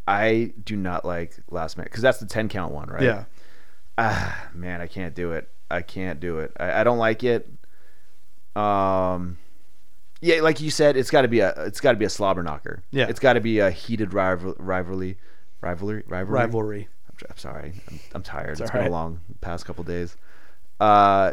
[0.06, 3.02] I do not like last minute because that's the ten count one, right?
[3.02, 3.24] Yeah.
[3.98, 5.48] Ah, man, I can't do it.
[5.70, 6.52] I can't do it.
[6.58, 7.48] I, I don't like it.
[8.56, 9.38] Um,
[10.20, 12.42] yeah, like you said, it's got to be a it's got to be a slobber
[12.42, 12.82] knocker.
[12.90, 13.06] Yeah.
[13.08, 15.18] it's got to be a heated rival, rivalry,
[15.60, 16.34] rivalry, rivalry.
[16.34, 16.88] Rivalry.
[17.08, 18.52] I'm, I'm sorry, I'm, I'm tired.
[18.52, 18.88] It's it's been right.
[18.88, 20.16] a long past couple days.
[20.80, 21.32] Uh,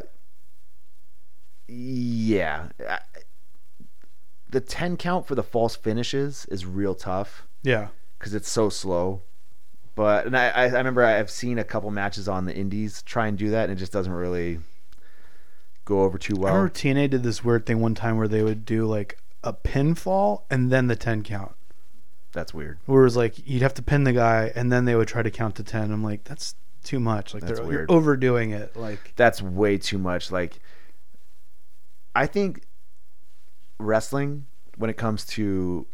[1.67, 2.67] yeah,
[4.49, 7.87] the ten count for the false finishes is real tough Yeah.
[8.17, 9.21] because it's so slow.
[9.95, 13.37] But and I, I remember I've seen a couple matches on the indies try and
[13.37, 14.59] do that, and it just doesn't really
[15.85, 16.53] go over too well.
[16.53, 19.53] I remember TNA did this weird thing one time where they would do like a
[19.53, 21.53] pinfall and then the ten count.
[22.31, 22.77] That's weird.
[22.85, 25.23] Where it was like you'd have to pin the guy and then they would try
[25.23, 25.91] to count to ten.
[25.91, 26.53] I'm like, that's
[26.87, 27.33] too much.
[27.33, 27.89] Like That's they're weird.
[27.89, 28.75] you're overdoing it.
[28.75, 30.31] Like That's way too much.
[30.31, 30.59] Like,
[32.15, 32.63] I think
[33.79, 34.45] wrestling,
[34.77, 35.87] when it comes to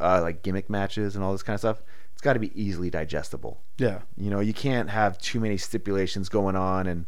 [0.00, 1.82] uh, like gimmick matches and all this kind of stuff,
[2.12, 3.60] it's got to be easily digestible.
[3.78, 4.00] Yeah.
[4.16, 7.06] You know, you can't have too many stipulations going on, and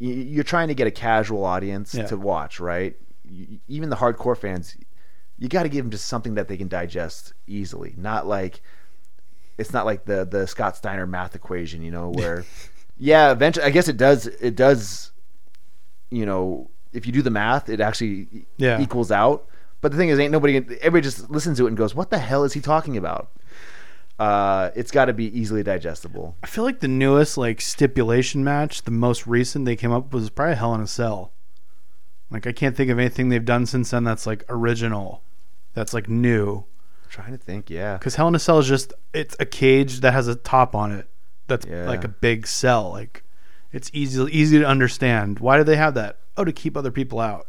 [0.00, 2.06] y- you're trying to get a casual audience Yeah.
[2.06, 2.96] to watch, right?
[3.68, 4.76] Even the hardcore fans,
[5.38, 8.62] you got to give them just something that they can digest easily, not like
[9.62, 12.44] it's not like the the Scott Steiner math equation, you know, where
[12.98, 15.10] yeah, eventually, I guess it does it does,
[16.10, 18.80] you know, if you do the math, it actually Yeah.
[18.80, 19.46] equals out.
[19.80, 20.56] But the thing is, ain't nobody.
[20.80, 23.30] Everybody just listens to it and goes, "What the hell is he talking about?"
[24.18, 26.36] Uh, it's got to be easily digestible.
[26.42, 30.22] I feel like the newest like stipulation match, the most recent they came up with
[30.22, 31.32] was probably Hell in a Cell.
[32.30, 35.22] Like I can't think of anything they've done since then that's like original,
[35.74, 36.64] that's like new.
[37.12, 37.96] Trying to think, yeah.
[37.98, 40.90] Because Hell in a Cell is just it's a cage that has a top on
[40.92, 41.08] it.
[41.46, 41.86] That's Yeah.
[41.86, 42.90] like a big cell.
[42.90, 43.22] Like
[43.70, 45.38] it's easy easy to understand.
[45.38, 46.18] Why do they have that?
[46.36, 47.46] Oh, to keep other people out.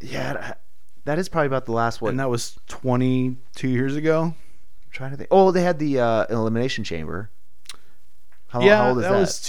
[0.00, 0.54] Yeah,
[1.04, 2.10] that- is probably about the last one.
[2.10, 4.22] And that was 22 years ago.
[4.22, 4.34] I'm
[4.90, 5.28] trying to think.
[5.30, 7.30] Oh, they had the uh, elimination chamber.
[8.48, 9.18] How, yeah, how old is that, that?
[9.20, 9.40] was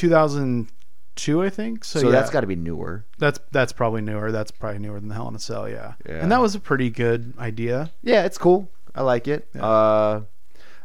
[1.17, 1.83] 2002, I think.
[1.83, 3.05] So, so yeah, that's got to be newer.
[3.17, 4.31] that's that's probably newer.
[4.31, 5.67] That's probably newer than the Hell in a Cell.
[5.69, 5.93] Yeah.
[6.05, 6.21] Yeah.
[6.21, 7.91] and that was a pretty good idea.
[8.03, 8.69] Yeah, it's cool.
[8.95, 9.47] I like it.
[9.55, 9.65] Yeah.
[9.65, 10.21] Uh,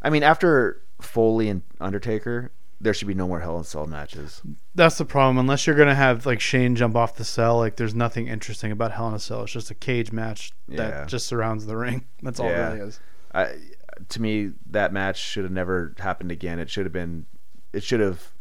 [0.02, 3.86] I mean, after Foley and Undertaker, there should be no more Hell in a Cell
[3.86, 4.42] matches.
[4.74, 5.38] That's the problem.
[5.38, 8.92] Unless you're gonna have like Shane jump off the cell, like there's nothing interesting about
[8.92, 9.42] Hell in a Cell.
[9.44, 10.76] It's just a cage match Yeah.
[10.78, 12.04] that just surrounds the ring.
[12.22, 12.70] That's all Yeah.
[12.70, 13.00] it really is.
[13.34, 13.54] I,
[14.08, 16.58] to me, that match should have never happened again.
[16.58, 17.26] It should have been.
[17.72, 18.32] It should have.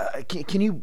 [0.00, 0.82] Uh, can, can you?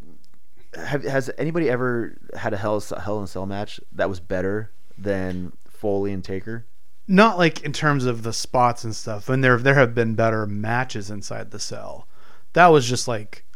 [0.74, 4.70] Have, has anybody ever had a Hell Hell in a Cell match that was better
[4.96, 6.66] than Foley and Taker?
[7.06, 9.28] Not like in terms of the spots and stuff.
[9.28, 12.06] And there there have been better matches inside the cell.
[12.52, 13.46] That was just like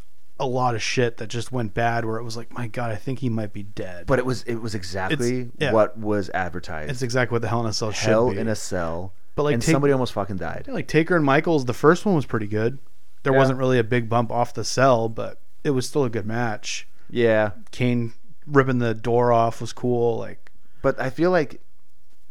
[0.40, 2.06] a lot of shit that just went bad.
[2.06, 4.06] Where it was like, my god, I think he might be dead.
[4.06, 5.72] But it was it was exactly yeah.
[5.72, 6.90] what was advertised.
[6.90, 8.40] it's exactly what the Hell in a Cell Hell should be.
[8.40, 10.64] in a Cell, But, like, and take- somebody almost fucking died.
[10.66, 12.78] Yeah, like Taker and Michaels, the first one was pretty good.
[13.22, 13.38] There Yeah.
[13.38, 16.88] wasn't really a big bump off the cell, but it was still a good match.
[17.10, 18.12] Yeah, Kane
[18.46, 20.18] ripping the door off was cool.
[20.18, 20.50] Like
[20.82, 21.60] but I feel like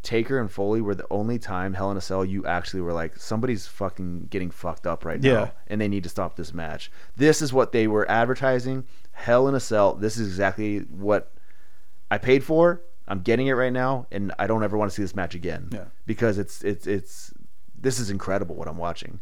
[0.03, 3.15] Taker and Foley were the only time Hell in a Cell you actually were like
[3.17, 5.34] somebody's fucking getting fucked up right Yeah.
[5.34, 6.91] now, and they need to stop this match.
[7.15, 8.86] This is what they were advertising.
[9.11, 9.93] Hell in a Cell.
[9.93, 11.32] This is exactly what
[12.09, 12.82] I paid for.
[13.07, 15.69] I'm getting it right now, and I don't ever want to see this match again.
[15.71, 15.86] Yeah.
[16.05, 17.34] because it's it's it's
[17.79, 19.19] this is incredible what I'm watching.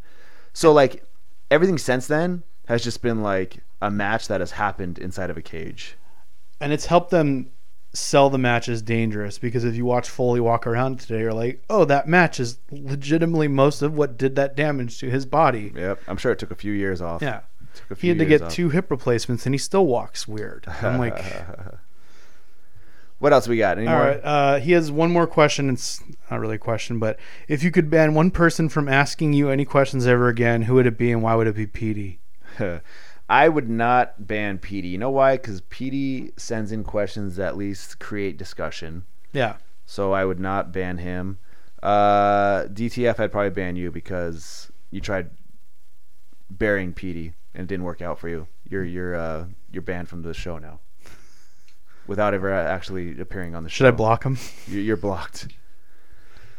[0.54, 1.04] So like
[1.52, 5.42] everything since then has just been like a match that has happened inside of a
[5.42, 5.96] cage.
[6.62, 7.50] and it's helped them
[7.94, 11.64] sell the match as dangerous because if you watch Foley walk around today, you're like,
[11.72, 15.72] oh, that match is legitimately most of what did that damage to his body.
[15.76, 17.22] Yep, I'm sure it took a few years off.
[17.22, 17.40] Yeah.
[17.74, 18.52] Took a He had to get off.
[18.52, 20.66] two hip replacements and he still walks weird.
[20.82, 21.18] I'm like,
[23.20, 23.78] What else we got?
[23.78, 24.06] Any all more?
[24.06, 24.22] right.
[24.24, 25.70] Uh, he has one more question.
[25.70, 26.02] It's
[26.32, 27.20] not really a question, but
[27.50, 30.88] if you could ban one person from asking you any questions ever again, who would
[30.88, 32.20] it be and why would it be Petey?
[33.30, 34.90] I would not ban PD.
[34.92, 35.38] You know why?
[35.38, 39.04] Because PD sends in questions that at least create discussion.
[39.34, 39.58] Yeah.
[39.86, 41.38] So I would not ban him.
[41.84, 45.30] Uh, DTF, I'd probably ban you because you tried
[46.50, 48.48] burying PD and it didn't work out for you.
[48.68, 50.80] You're you're uh, you're banned from the show now.
[52.08, 53.86] Without ever actually appearing on the show.
[53.86, 54.38] Should I block him?
[54.68, 55.48] You- You're blocked.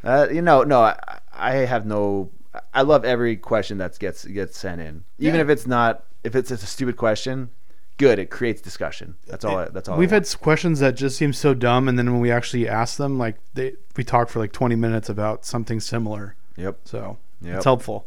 [0.04, 2.30] Uh, you know, no, I, I have no.
[2.72, 5.40] I love every question that gets gets sent in, even Yeah.
[5.42, 6.04] if it's not.
[6.24, 7.50] If it's, it's a stupid question,
[7.96, 8.18] good.
[8.18, 9.14] It creates discussion.
[9.26, 9.58] That's all.
[9.58, 9.96] I, that's all.
[9.98, 13.18] We've had questions that just seem so dumb, and then when we actually ask them,
[13.18, 16.36] like they we talk for like 20 minutes about something similar.
[16.56, 16.80] Yep.
[16.84, 17.56] So Yep.
[17.56, 18.06] it's helpful.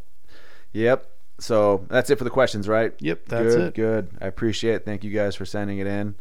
[0.74, 1.09] Yep.
[1.39, 2.93] So that's it for the questions, right?
[2.99, 3.74] Yep, that's good, it.
[3.74, 4.09] Good.
[4.22, 4.86] I appreciate it.
[4.86, 6.16] Thank you guys for sending it in.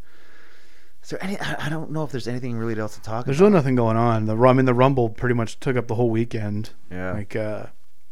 [1.02, 1.38] Is there any?
[1.38, 3.26] I don't know if there's anything really else to talk about.
[3.26, 3.46] There's about.
[3.46, 4.26] really nothing going on.
[4.26, 6.70] The I mean, the Rumble pretty much took up the whole weekend.
[6.90, 7.12] Yeah.
[7.12, 7.66] Like, uh,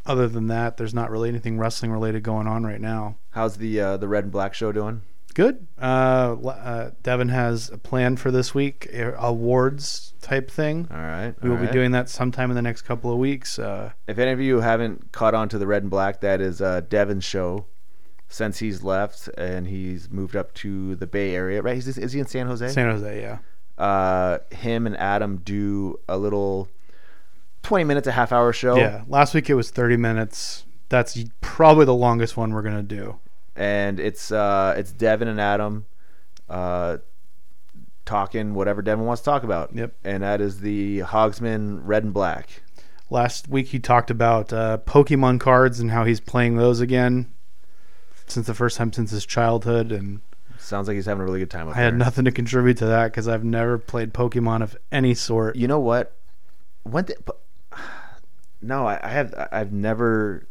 [0.07, 3.17] other than that, there's not really anything wrestling related going on right now.
[3.31, 5.03] How's the uh, the red and black show doing?
[5.33, 5.69] Good.
[5.81, 10.89] Uh, uh, Devin has a plan for this week, awards type thing.
[10.91, 11.35] All right.
[11.41, 13.57] We will all be doing that sometime in the next couple of weeks.
[13.59, 16.61] Uh, If any of you haven't caught on to the red and black, that is
[16.61, 17.67] uh, Devin's show.
[18.33, 21.77] Since he's left and he's moved up to the Bay Area, right?
[21.77, 22.69] Is, is he in San Jose?
[22.69, 23.39] San Jose, yeah.
[23.77, 26.69] uh, him and Adam do a little
[27.71, 28.77] twenty minutes, a half hour show.
[28.77, 29.05] Yeah.
[29.07, 30.65] Last week it was 30 minutes.
[30.89, 33.21] That's probably the longest one we're gonna do.
[33.55, 35.87] and it's uh, it's Devin and Adam
[36.49, 36.97] uh,
[38.05, 39.73] talking whatever Devin wants to talk about.
[39.73, 39.95] Yep.
[40.03, 42.63] And that is the Hogsman Red and Black.
[43.09, 47.33] Last week he talked about uh, Pokemon cards and how he's playing those again
[48.27, 50.23] since the first time since his childhood, and
[50.59, 51.69] Sounds like he's having a really good time.
[51.69, 55.55] I had nothing to contribute to that because I've never played Pokemon of any sort.
[55.55, 56.17] You know what?
[56.83, 57.07] when?
[58.63, 59.49] No, I, I have.
[59.53, 60.47] I've never.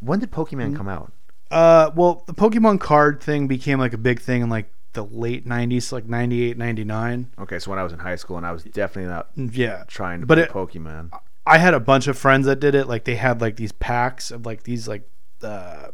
[0.00, 1.12] When did Pokemon come out?
[1.50, 5.46] Uh, well, the Pokemon card thing became like a big thing in like the late
[5.46, 7.30] '90s, like '98, '99.
[7.40, 10.20] Okay, so when I was in high school, and I was definitely not Yeah, trying
[10.20, 11.10] to But play it- Pokemon.
[11.46, 12.86] I had a bunch of friends that did it.
[12.86, 15.08] Like they had like these packs of like these like
[15.42, 15.88] uh,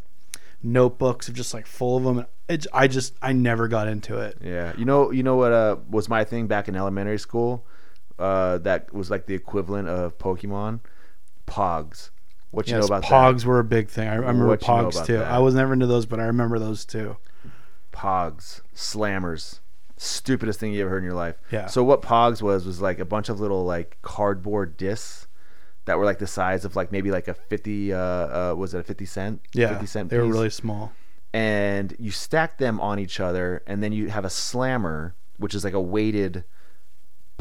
[0.62, 2.27] notebooks of just like full of them.
[2.49, 4.39] It, I just I never got into it.
[4.43, 7.66] Yeah, you know, you know what uh, was my thing back in elementary school?
[8.18, 10.81] Uh, that was like the equivalent of Pokemon,
[11.47, 12.11] Pogs.
[12.51, 14.09] What you Yes, know about Pogs were a big thing.
[14.09, 15.19] I, I remember What you know Pogs too.
[15.19, 15.31] that?
[15.31, 17.17] I was never into those, but I remember those too.
[17.93, 19.61] Pogs, slammers,
[19.97, 21.37] stupidest thing you ever heard in your life.
[21.51, 21.67] Yeah.
[21.67, 25.27] So what Pogs was was like a bunch of little like cardboard discs
[25.85, 27.93] that were like the size of like maybe like a fifty.
[27.93, 29.41] Uh, uh was it a fifty cent?
[29.53, 30.11] Yeah, fifty cent.
[30.11, 30.93] they were really small.
[31.33, 35.65] and you stack them on each other, and then you have a slammer, which is
[35.65, 36.45] like a weighted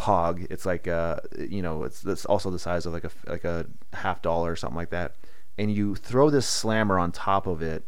[0.03, 0.45] pog.
[0.49, 3.65] It's like a, you know, it's that's also the size of like a like a
[3.93, 5.15] half dollar or something like that.
[5.57, 7.85] And you throw this slammer on top of it,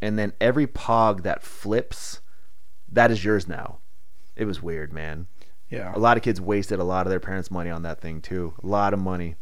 [0.00, 2.20] and then every pog that flips,
[2.90, 3.78] that is yours now.
[4.36, 5.26] It was weird, man.
[5.70, 8.22] Yeah, A lot of kids wasted a lot of their parents' money on that thing
[8.22, 8.54] too.
[8.62, 9.34] A lot of money.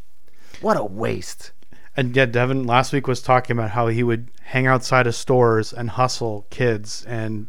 [0.61, 1.53] What a waste.
[1.97, 5.73] And yeah, Devin last week was talking about how he would hang outside of stores
[5.73, 7.49] and hustle kids, and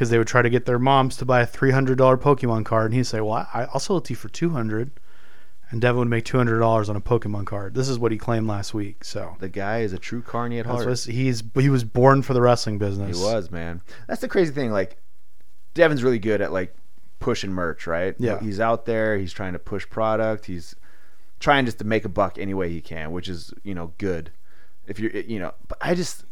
[0.00, 2.64] because they would try to get their moms to buy a three hundred dollar Pokemon
[2.64, 4.92] card, and he'd say, "Well, I, I'll sell it to you for two hundred.
[5.68, 7.74] And Devin would make two hundred dollars on a Pokemon card.
[7.74, 9.04] This is what he claimed last week.
[9.04, 10.86] So The guy is a true carny at heart.
[10.86, 13.18] what he's he was born for the wrestling business.
[13.18, 13.82] He was, man.
[14.08, 14.72] That's the crazy thing.
[14.72, 14.96] Like,
[15.74, 16.74] Devin's really good at like
[17.18, 18.14] pushing merch, right?
[18.18, 18.40] Yeah.
[18.40, 19.18] He's out there.
[19.18, 20.46] He's trying to push product.
[20.46, 20.74] He's
[21.40, 24.30] trying just to make a buck any way he can, which is you know good.
[24.86, 26.24] If you're, you know, but I just,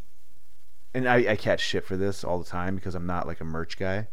[0.95, 3.45] and I, I catch shit for this all the time because I'm not like a
[3.45, 4.09] merch guy.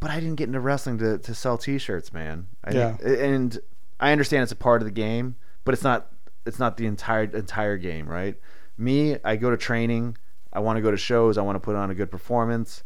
[0.00, 2.48] But I didn't get into wrestling to, to sell T-shirts, man.
[2.62, 2.96] I Yeah.
[3.02, 3.58] and
[4.00, 6.10] I understand it's a part of the game, but it's not.
[6.46, 8.38] It's not the entire entire game, right?
[8.76, 10.18] Me, I go to training.
[10.52, 11.38] I want to go to shows.
[11.38, 12.82] I want to put on a good performance.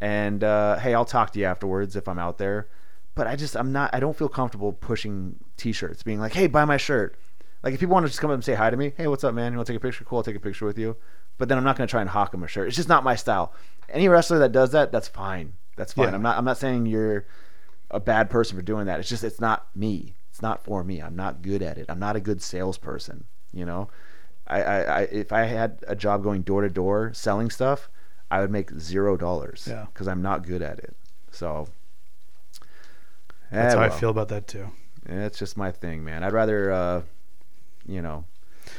[0.00, 2.68] And uh, hey, I'll talk to you afterwards if I'm out there.
[3.14, 3.94] But I just I'm not.
[3.94, 7.16] I don't feel comfortable pushing T-shirts, being like, hey, buy my shirt.
[7.62, 9.24] Like if people want to just come up and say hi to me, hey, what's
[9.24, 9.52] up, man?
[9.52, 10.04] You want to take a picture?
[10.04, 10.96] Cool, I'll take a picture with you.
[11.38, 12.68] But then I'm not going to try and hawk them a shirt.
[12.68, 13.52] It's just not my style.
[13.88, 15.52] Any wrestler that does that, that's fine.
[15.76, 16.08] That's fine.
[16.08, 16.14] Yeah.
[16.14, 16.38] I'm not.
[16.38, 17.26] I'm not saying you're
[17.90, 19.00] a bad person for doing that.
[19.00, 20.14] It's just it's not me.
[20.30, 21.00] It's not for me.
[21.00, 21.86] I'm not good at it.
[21.88, 23.24] I'm not a good salesperson.
[23.52, 23.88] You know,
[24.46, 27.88] I, I, I if I had a job going door to door selling stuff,
[28.30, 29.66] I would make zero dollars.
[29.68, 29.86] Yeah.
[29.92, 30.96] because I'm not good at it.
[31.30, 31.68] So
[33.50, 34.70] That's eh, how I feel about that too.
[35.06, 36.24] It's just my thing, man.
[36.24, 37.02] I'd rather, uh,
[37.86, 38.24] you know,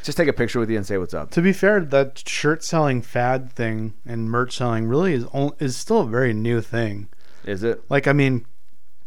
[0.04, 1.32] just take a picture with you and say what's up.
[1.32, 5.26] To be fair, that shirt selling fad thing and merch selling really is
[5.60, 7.10] is still a very new thing.
[7.46, 7.84] Is it?
[7.90, 8.46] Like, I mean,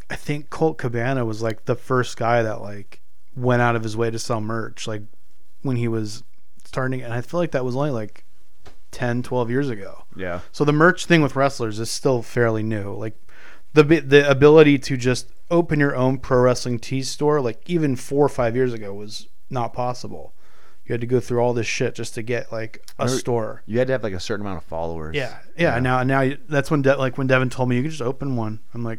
[0.09, 3.01] I think Colt Cabana was like the first guy that like
[3.37, 5.03] went out of his way to sell merch, like
[5.63, 6.23] when he was
[6.65, 7.03] starting.
[7.03, 8.25] And I feel like that was only like
[8.91, 10.05] 10, 12 years ago.
[10.17, 10.41] Yeah.
[10.53, 12.93] So the merch thing with wrestlers is still fairly new.
[12.95, 13.17] Like
[13.73, 18.25] the the ability to just open your own pro wrestling tee store, like even four
[18.25, 20.35] or five years ago, was not possible.
[20.91, 23.63] You had to go through all this shit just to get like a Remember- store.
[23.65, 25.15] You had to have like a certain amount of followers.
[25.15, 25.79] Yeah, yeah.
[25.79, 28.59] Now, now that's when De- like when Devin told me you could just open one.
[28.75, 28.99] I'm like,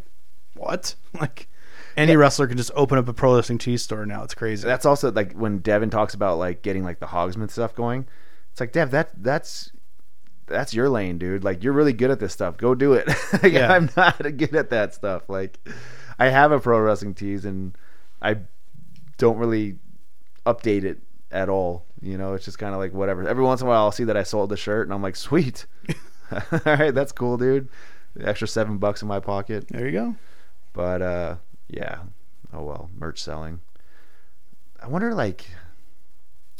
[0.56, 0.96] what?
[1.20, 1.50] Like
[1.98, 4.24] any wrestler can just open up a pro wrestling tee store now.
[4.24, 4.66] It's crazy.
[4.66, 8.08] That's also like when Devin talks about like getting like the Hogsman stuff going.
[8.54, 9.74] It's like Dev, that that's
[10.48, 11.44] that's your lane, dude.
[11.44, 12.56] Like you're really good at this stuff.
[12.56, 13.10] Go do it.
[13.44, 13.74] like, Yeah.
[13.74, 15.28] I'm not good at that stuff.
[15.28, 15.60] Like
[16.18, 17.78] I have a pro wrestling tees and
[18.22, 18.38] I
[19.18, 19.76] don't really
[20.46, 21.00] update it
[21.32, 21.86] at all.
[22.02, 23.28] You know, it's just kind of like whatever.
[23.28, 25.16] Every once in a while, I'll see that I sold the shirt and I'm like,
[25.16, 25.66] sweet.
[26.32, 27.68] all right, that's cool, dude.
[28.20, 29.68] Extra seven bucks in my pocket.
[29.70, 30.16] there you go.
[30.74, 31.36] But uh,
[31.68, 32.00] yeah.
[32.54, 33.62] Oh well, merch selling.
[34.82, 35.46] I wonder, like,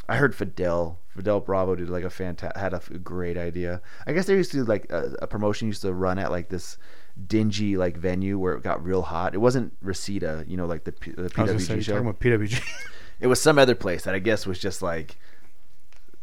[0.08, 3.82] I heard Fidel, Fidel Bravo did like a fanta- had a great idea.
[4.06, 6.48] I guess they used to do like a, a promotion used to run at like
[6.48, 6.78] this
[7.26, 9.34] dingy like venue where it got real hot.
[9.34, 11.92] It wasn't Reseda, you know, like the, P- the I was say PWG you're show.
[11.92, 12.62] talking about PWG.
[13.22, 15.16] It was some other place that I guess was just like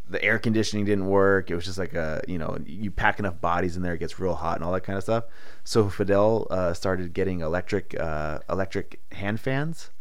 [0.10, 1.50] the air conditioning didn't work.
[1.52, 4.20] It was just like a you know you pack enough bodies in there, it gets
[4.20, 5.24] real hot and all that kind of stuff.
[5.64, 9.91] So Fidel uh, started getting electric uh, electric hand fans.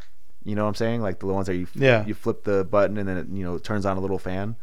[0.44, 1.02] You know what I'm saying?
[1.02, 2.04] Like the ones that you Yeah.
[2.06, 4.56] you flip the button and then it you know turns on a little fan.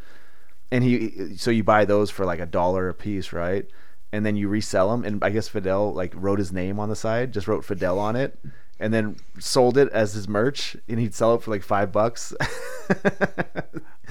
[0.72, 3.66] And he so you buy those for like a dollar a piece, right?
[4.12, 5.04] And then you resell them.
[5.06, 8.16] And I guess Fidel like wrote his name on the side, just wrote Fidel on
[8.16, 8.38] it,
[8.80, 10.76] and then sold it as his merch.
[10.90, 12.34] And he'd sell it for like five bucks.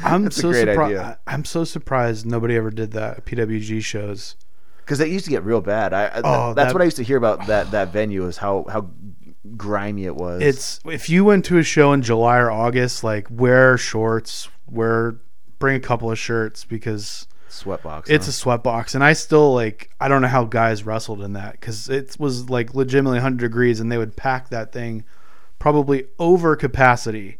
[0.02, 0.80] I'm That's a so great surprised.
[0.96, 1.18] idea.
[1.26, 4.36] I'm so surprised nobody ever did that PWG shows.
[4.78, 5.92] because it used to get real bad.
[5.92, 8.36] I, I Oh, that's that- what I used to hear about that that venue is
[8.38, 8.90] how how
[9.56, 10.42] grimy it was.
[10.42, 15.16] It's if you went to a show in July or August, like wear shorts, wear
[15.58, 17.26] bring a couple of shirts because
[17.62, 18.10] sweatbox.
[18.10, 18.30] it's huh?
[18.30, 21.52] a sweat box, and I still like I don't know how guys wrestled in that
[21.52, 25.04] because it was like legitimately 100 degrees, and they would pack that thing
[25.58, 27.38] probably over capacity.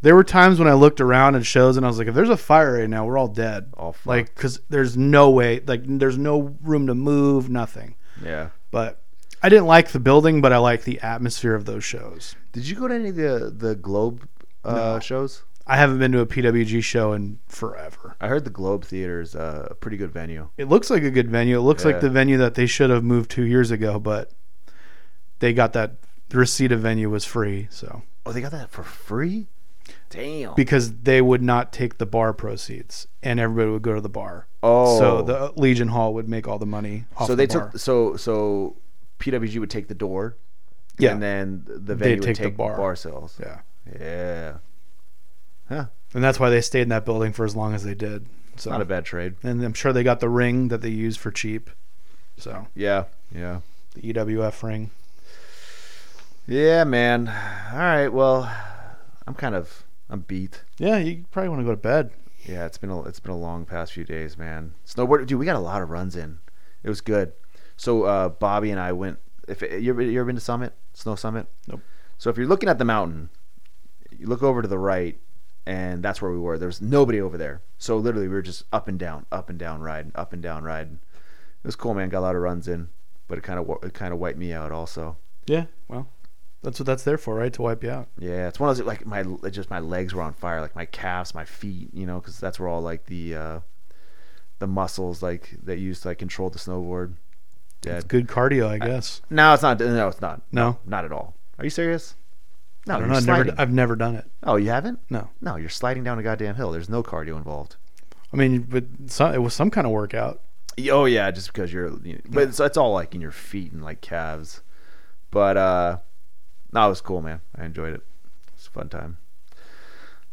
[0.00, 2.28] There were times when I looked around at shows and I was like, if there's
[2.28, 3.70] a fire right now, we're all dead.
[3.76, 4.06] All fucked.
[4.06, 7.94] like because there's no way, like there's no room to move, nothing.
[8.24, 8.48] yeah.
[8.72, 9.00] But
[9.44, 12.34] I didn't like the building, but I like the atmosphere of those shows.
[12.52, 14.26] Did you go to any of the the Globe
[14.64, 14.98] uh, No.
[15.00, 15.42] shows?
[15.72, 18.14] I haven't been to a PWG show in forever.
[18.20, 20.50] I heard the Globe Theater is a pretty good venue.
[20.58, 21.56] It looks like a good venue.
[21.58, 21.92] It looks Yeah.
[21.92, 24.32] like the venue that they should have moved two years ago, but
[25.38, 25.94] they got that
[26.28, 29.48] the Reseda venue was free, so Oh, they got that for free.
[30.10, 30.54] Damn.
[30.56, 34.46] because they would not take the bar proceeds, and everybody would go to the bar.
[34.62, 37.70] oh, So the Legion Hall would make all the money off so the they bar.
[37.70, 38.76] took so so
[39.20, 40.36] PWG would take the door,
[40.98, 42.76] yeah, and then the venue would take the bar.
[42.76, 43.38] bar sales.
[43.40, 43.60] yeah,
[43.98, 44.58] Yeah,
[45.72, 45.86] huh?
[46.14, 48.26] and that's why they stayed in that building for as long as they did.
[48.56, 49.34] So Not a bad trade.
[49.42, 51.70] and I'm sure they got the ring that they used for cheap.
[52.36, 53.04] So Yeah,
[53.34, 53.60] yeah,
[53.94, 54.90] the EWF ring.
[56.46, 57.28] yeah, man.
[57.28, 58.50] All right, well,
[59.26, 60.62] I'm kind of I'm beat.
[60.78, 62.10] Yeah, you probably want to go to bed.
[62.44, 64.74] Yeah, it's been a it's been a long past few days, man.
[64.86, 66.38] Snowboard, dude, we got a lot of runs in.
[66.82, 67.32] It was good.
[67.76, 69.18] So uh, Bobby and I went.
[69.48, 71.46] If you ever, you ever been to Summit, Snow Summit?
[71.66, 71.80] Nope.
[72.18, 73.30] So if you're looking at the mountain,
[74.16, 75.18] you look over to the right,
[75.66, 76.58] and that's where we were.
[76.58, 77.62] There was nobody over there.
[77.78, 80.64] So literally, we were just up and down, up and down, riding, up and down,
[80.64, 81.00] riding.
[81.62, 82.08] It was cool, man.
[82.08, 82.88] Got a lot of runs in,
[83.28, 85.16] but it kind of it kind of wiped me out also.
[85.46, 86.08] Yeah, well,
[86.62, 87.52] that's what that's there for, right?
[87.52, 88.08] To wipe you out.
[88.18, 90.86] Yeah, it's one of those like my just my legs were on fire, like my
[90.86, 93.60] calves, my feet, you know, because that's where all like the uh,
[94.58, 97.14] the muscles like that used to like control the snowboard.
[97.84, 99.22] It's good cardio, I guess.
[99.28, 99.80] No, it's not.
[99.80, 100.42] No, it's not.
[100.52, 100.78] No?
[100.86, 101.34] not at all.
[101.58, 102.14] Are you serious?
[102.86, 103.14] No, I don't know.
[103.14, 103.54] I've never.
[103.58, 104.24] I've never done it.
[104.42, 104.98] oh, you haven't?
[105.08, 105.30] No.
[105.40, 106.72] No, you're sliding down a goddamn hill.
[106.72, 107.76] There's no cardio involved.
[108.32, 110.40] I mean, but some, it was some kind of workout.
[110.90, 113.72] Oh yeah, just because you're, you know, but it's, it's all like in your feet
[113.72, 114.62] and like calves.
[115.30, 115.98] But uh,
[116.72, 117.40] no, it was cool, man.
[117.56, 118.02] I enjoyed it.
[118.54, 119.18] It's a fun time.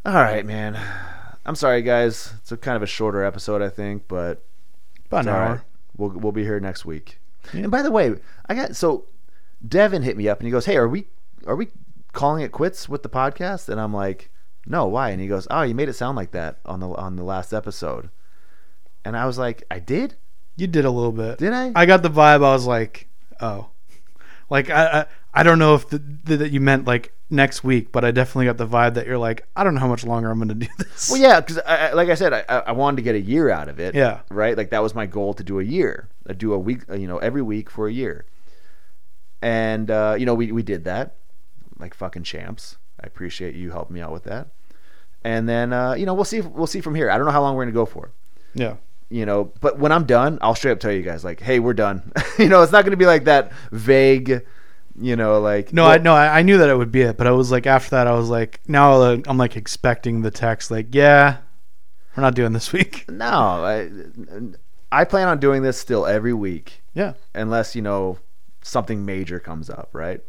[0.06, 0.80] All right, man.
[1.45, 2.34] I'm sorry, guys.
[2.39, 4.43] It's a kind of a shorter episode, I think, but
[5.08, 5.50] About an hour.
[5.56, 5.62] right.
[5.97, 7.20] We'll we'll be here next week.
[7.54, 7.62] Yeah.
[7.64, 8.16] And by the way,
[8.47, 9.06] I got so
[9.68, 11.08] Devin hit me up and he goes, "Hey, are we
[11.45, 11.68] are we
[12.14, 14.30] calling it quits with the podcast?" And I'm like,
[14.66, 17.16] "No, why?" And he goes, "Oh, you made it sound like that on the on
[17.16, 18.10] the last episode."
[19.05, 20.16] And I was like, "I did?
[20.55, 21.38] You did a little bit.
[21.38, 22.43] Did I?" I got the vibe.
[22.43, 23.07] I was like,
[23.39, 23.70] oh,
[24.49, 27.91] like I I, I don't know if the, the, that you meant like next week,
[27.91, 30.32] but I definitely got the vibe that you're like, I don't know how much longer
[30.32, 31.10] I'm going to do this.
[31.10, 31.57] Well, yeah, because
[31.93, 33.93] like I said, I, I wanted to get a year out of it.
[33.93, 34.22] Yeah.
[34.32, 34.57] Right.
[34.57, 36.10] Like that was my goal to do a year.
[36.28, 38.26] I do a week, uh, you know, every week for a year.
[39.41, 41.16] And uh, you know, we we did that,
[41.80, 42.77] like fucking champs.
[43.01, 44.47] I appreciate you helping me out with that.
[45.23, 46.41] And then uh, you know, we'll see.
[46.41, 47.09] We'll see from here.
[47.09, 48.11] I don't know how long we're gonna go for.
[48.53, 48.75] Yeah.
[49.09, 51.73] You know, but when I'm done, I'll straight up tell you guys, like, hey, we're
[51.73, 52.11] done.
[52.38, 54.45] you know, it's not gonna be like that vague.
[55.01, 57.25] You know, like No, I no, I, I knew that it would be it, but
[57.25, 60.71] I was like, after that, I was like, now uh, I'm like expecting the text,
[60.71, 61.38] like, yeah,
[62.17, 63.05] we're not doing this week.
[63.09, 63.25] no.
[63.25, 63.89] I,
[64.91, 66.82] I plan on doing this still every week.
[66.93, 67.13] Yeah.
[67.34, 68.17] unless you know
[68.61, 70.19] something major comes up, right?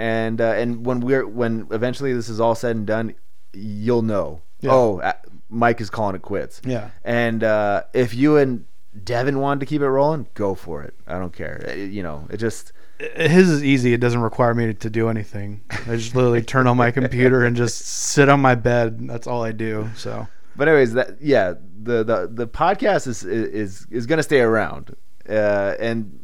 [0.00, 3.14] And uh, and when we're when eventually this is all said and done,
[3.52, 4.40] you'll know.
[4.60, 4.70] Yeah.
[4.72, 5.12] Oh, uh,
[5.50, 6.62] Mike is calling it quits.
[6.64, 6.88] Yeah.
[7.04, 8.64] And uh, if you and
[9.04, 10.94] Devin wanted to keep it rolling, go for it.
[11.06, 11.66] I don't care.
[11.68, 13.92] Uh, you know, it just His is easy.
[13.92, 15.60] It doesn't require me to do anything.
[15.70, 19.06] I just literally turn on my computer and just sit on my bed.
[19.06, 19.90] That's all I do.
[19.96, 20.26] So
[20.56, 24.96] But anyways, that yeah, the the the podcast is is is going to stay around,
[25.28, 26.19] uh, and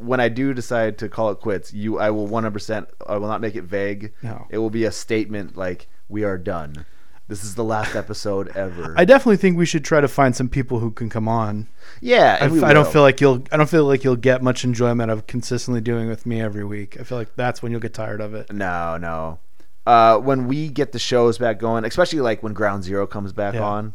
[0.00, 2.88] when I do decide to call it quits, you I will one hundred percent.
[3.06, 4.12] I will not make it vague.
[4.22, 4.46] No.
[4.50, 6.86] it will be a statement like we are done.
[7.28, 8.92] This is the last episode ever.
[8.96, 11.68] I definitely think we should try to find some people who can come on.
[12.00, 13.44] yeah, I, I don't feel like you'll.
[13.52, 16.64] I don't feel like you'll get much enjoyment of consistently doing it with me every
[16.64, 16.98] week.
[16.98, 18.52] I feel like that's when you'll get tired of it.
[18.52, 19.38] No, no.
[19.86, 23.54] Uh, when we get the shows back going, especially like when Ground Zero comes back
[23.54, 23.62] Yeah.
[23.62, 23.94] on,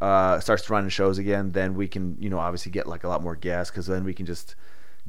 [0.00, 3.22] uh, starts running shows again, then we can, you know, obviously get like a lot
[3.22, 4.56] more guests because then we can just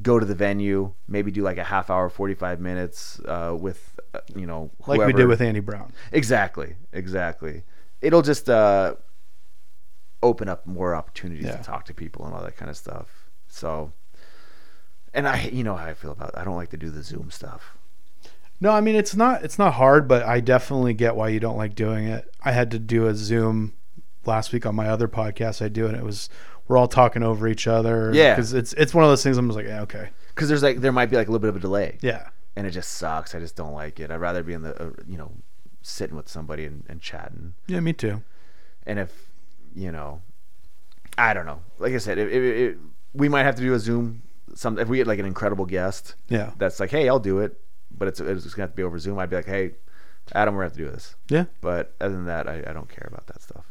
[0.02, 3.98] go to the venue, maybe do like a half hour, forty five minutes uh, with,
[4.14, 4.98] uh, you know, whoever.
[5.04, 5.92] Like we did with Andy Brown.
[6.12, 7.62] exactly, exactly.
[8.00, 8.94] It'll just uh,
[10.22, 11.56] open up more opportunities Yeah.
[11.56, 13.28] to talk to people and all that kind of stuff.
[13.48, 13.92] So,
[15.12, 16.36] and I, you know how I feel about.
[16.36, 17.76] I don't like to do the Zoom stuff.
[18.60, 19.42] No, I mean it's not.
[19.44, 22.32] It's not hard, but I definitely get why you don't like doing it.
[22.42, 23.74] I had to do a Zoom
[24.26, 26.28] last week on my other podcast I do, and it was
[26.68, 28.10] we're all talking over each other.
[28.14, 28.34] Yeah.
[28.34, 29.36] because it's it's one of those things.
[29.36, 31.48] I'm just like, yeah, okay, because there's like there might be like a little bit
[31.50, 31.98] of a delay.
[32.00, 33.34] yeah, and it just sucks.
[33.34, 34.10] I just don't like it.
[34.10, 35.32] I'd rather be in the uh, you know
[35.82, 37.54] sitting with somebody and, and chatting.
[37.66, 38.22] Yeah, me too.
[38.86, 39.12] And if
[39.74, 40.22] you know,
[41.18, 41.60] I don't know.
[41.78, 42.78] Like I said, it, it, it,
[43.12, 44.22] we might have to do a Zoom.
[44.54, 46.52] Some if we get like an incredible guest Yeah.
[46.58, 47.60] that's like, hey, I'll do it,
[47.90, 49.18] but it's it's gonna have to be over Zoom.
[49.18, 49.72] I'd be like, hey,
[50.32, 51.16] Adam, we're gonna have to do this.
[51.28, 51.44] Yeah.
[51.60, 53.64] But other than that, I, I don't care about that stuff.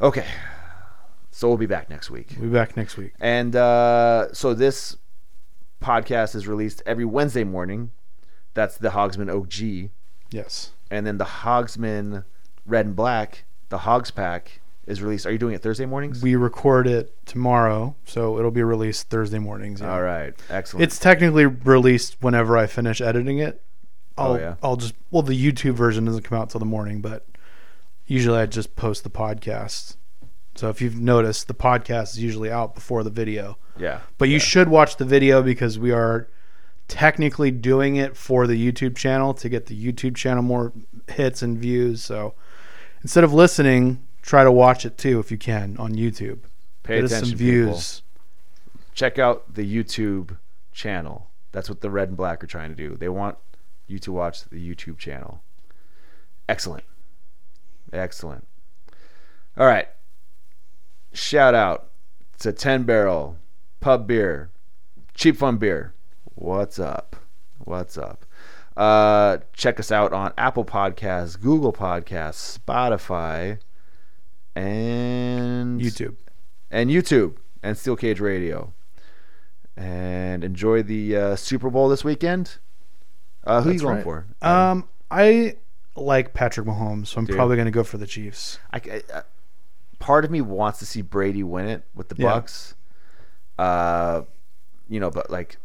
[0.00, 0.24] Okay,
[1.30, 2.28] so we'll be back next week.
[2.38, 3.12] We'll be back next week.
[3.20, 4.96] And uh, so this
[5.82, 7.90] podcast is released every Wednesday morning.
[8.54, 9.90] That's the Hogsman OG.
[10.30, 10.72] Yes.
[10.90, 12.24] And then the Hogsman
[12.66, 15.24] Red and Black, the Hogs Pack, is released.
[15.26, 16.20] Are you doing it Thursday mornings?
[16.22, 19.80] We record it tomorrow, so it'll be released Thursday mornings.
[19.80, 19.92] yeah.
[19.92, 20.34] All right.
[20.50, 20.82] Excellent.
[20.82, 23.62] It's technically released whenever I finish editing it.
[24.18, 24.54] I'll, Oh, yeah.
[24.62, 27.24] I'll just well the YouTube version doesn't come out till the morning, but
[28.06, 29.94] usually I just post the podcast.
[30.56, 33.56] So if you've noticed, the podcast is usually out before the video.
[33.78, 34.00] yeah.
[34.18, 34.40] But you Yeah.
[34.40, 36.28] should watch the video because we are
[36.88, 40.72] technically doing it for the YouTube channel to get the YouTube channel more
[41.08, 42.02] hits and views.
[42.02, 42.34] So
[43.02, 46.40] instead of listening, try to watch it too if you can on YouTube.
[46.82, 47.72] Pay Get us attention, some people.
[47.72, 48.02] views.
[48.92, 50.36] Check out the YouTube
[50.72, 51.28] channel.
[51.52, 52.96] That's what the Red and Black are trying to do.
[52.96, 53.38] They want
[53.86, 55.42] you to watch the YouTube channel.
[56.48, 56.84] Excellent.
[57.92, 58.46] Excellent.
[59.56, 59.88] All right.
[61.12, 61.90] Shout out
[62.38, 63.36] to 10 Barrel
[63.80, 64.50] Pub Beer,
[65.14, 65.92] Cheap Fun Beer.
[66.34, 67.16] What's up?
[67.58, 68.24] What's up?
[68.76, 73.58] Uh, check us out on Apple Podcasts, Google Podcasts, Spotify,
[74.54, 76.16] and YouTube.
[76.70, 78.72] and YouTube and Steel Cage Radio.
[79.76, 82.58] And enjoy the uh, Super Bowl this weekend.
[83.44, 84.04] Uh, who are you going right.
[84.04, 84.26] for?
[84.42, 85.56] Um, I
[85.96, 87.36] like Patrick Mahomes, so I'm Dude.
[87.36, 88.58] probably going to go for the Chiefs.
[88.72, 89.22] I, I- I-
[90.00, 92.32] part of me wants to see Brady win it with the Yeah.
[92.32, 92.74] Bucs.
[93.58, 94.22] Uh,
[94.88, 95.58] you know, but like,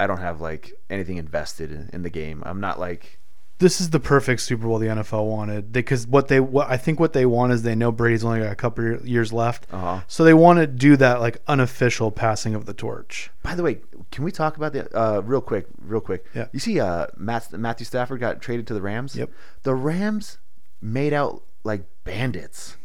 [0.00, 2.42] I don't have like anything invested in, in the game.
[2.46, 3.18] I'm not like,
[3.58, 6.98] This is the perfect Super Bowl the NFL wanted because what they what I think
[6.98, 10.24] what they want is they know Brady's only got a couple years left, uh so
[10.24, 13.30] they want to do that like unofficial passing of the torch.
[13.42, 13.80] By the way,
[14.10, 16.24] can we talk about the uh, real quick, real quick?
[16.34, 16.48] Yeah.
[16.52, 19.14] You see, uh, Matt, Matthew Stafford got traded to the Rams.
[19.14, 19.30] Yep.
[19.64, 20.38] The Rams
[20.80, 22.78] made out like bandits.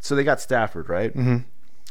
[0.00, 1.12] So they got Stafford, right?
[1.12, 1.38] hmm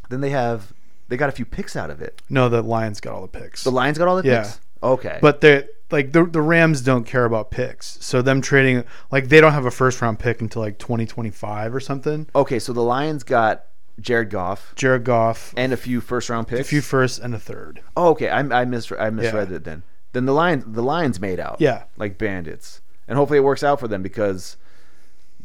[0.09, 0.73] Then they have
[1.07, 2.21] they got a few picks out of it.
[2.29, 4.43] No, the Lions got all the picks, The Lions got all the Yeah.
[4.43, 4.59] picks.
[4.81, 5.19] Okay.
[5.21, 9.41] but they like the the Rams don't care about picks, so them trading like they
[9.41, 12.27] don't have a first round pick until like 2025 or something.
[12.35, 13.65] okay, so the Lions got
[13.99, 16.61] Jared Goff Jared Goff, and a few first round picks.
[16.61, 17.81] a few first and a third.
[17.97, 18.29] Oh, okay.
[18.29, 19.57] I, I mis I misread Yeah.
[19.57, 19.83] it then.
[20.13, 21.57] Then the Lions the Lions made out.
[21.59, 21.83] Yeah.
[21.97, 24.55] Like bandits, and hopefully it works out for them because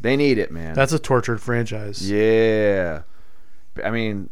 [0.05, 0.74] they need it, man.
[0.74, 2.09] That's a tortured franchise.
[2.09, 3.02] Yeah.
[3.82, 4.28] I mean,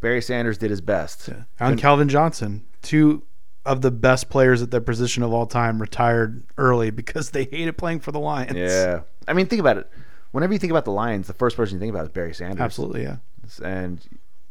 [0.00, 1.28] Barry Sanders did his best.
[1.28, 1.44] Yeah.
[1.60, 3.22] And Calvin Johnson, two
[3.64, 7.78] of the best players at their position of all time, retired early because they hated
[7.78, 8.56] playing for the Lions.
[8.56, 9.02] Yeah.
[9.26, 9.90] I mean, think about it.
[10.32, 12.60] Whenever you think about the Lions, the first person you think about is Barry Sanders.
[12.60, 13.02] absolutely.
[13.02, 13.16] Yeah,
[13.62, 14.00] And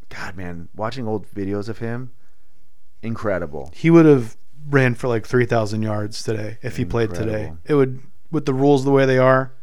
[0.09, 2.11] God, man, watching old videos of him,
[3.03, 3.71] incredible.
[3.75, 4.37] he would have
[4.69, 7.53] ran for like three thousand yards today if he played today.
[7.65, 8.01] It would,
[8.31, 9.53] with the rules the way they are,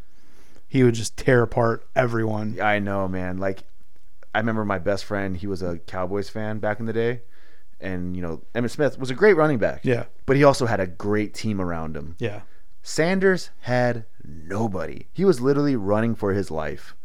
[0.75, 2.59] he would just tear apart everyone.
[2.61, 3.39] I know, man.
[3.39, 3.63] Like,
[4.35, 5.37] I remember my best friend.
[5.37, 7.21] He was a Cowboys fan back in the day,
[7.81, 9.83] and you know, Emmitt Smith was a great running back.
[9.85, 12.17] Yeah, But he also had a great team around him.
[12.19, 12.41] yeah,
[12.83, 15.07] Sanders had nobody.
[15.13, 16.97] He was literally running for his life.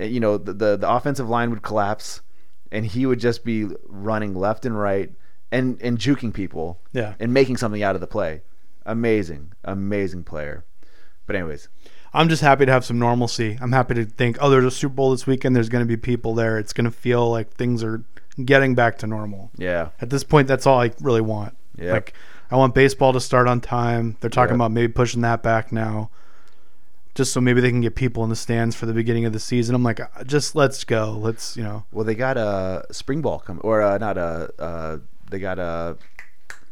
[0.00, 2.20] Uh, You know, the, the the offensive line would collapse,
[2.70, 5.10] and he would just be running left and right
[5.50, 7.14] and and juking people yeah.
[7.18, 8.42] and making something out of the play.
[8.86, 10.64] Amazing, amazing player.
[11.26, 11.68] But anyways,
[12.12, 13.58] I'm just happy to have some normalcy.
[13.60, 15.54] I'm happy to think, oh, there's a Super Bowl this weekend.
[15.54, 16.58] There's going to be people there.
[16.58, 18.02] It's going to feel like things are
[18.44, 19.50] getting back to normal.
[19.56, 21.56] yeah, At this point, that's all I really want.
[21.76, 21.92] Yeah.
[21.92, 22.14] Like,
[22.50, 24.16] I want baseball to start on time.
[24.20, 24.56] They're talking Yeah.
[24.56, 26.10] about maybe pushing that back now,
[27.14, 29.38] just so maybe they can get people in the stands for the beginning of the
[29.40, 29.74] season.
[29.76, 31.12] I'm like, uh, just let's go.
[31.12, 34.50] Let's, you know, Well, they got a spring ball coming, or uh, not a.
[34.58, 34.98] Uh,
[35.30, 35.96] they got a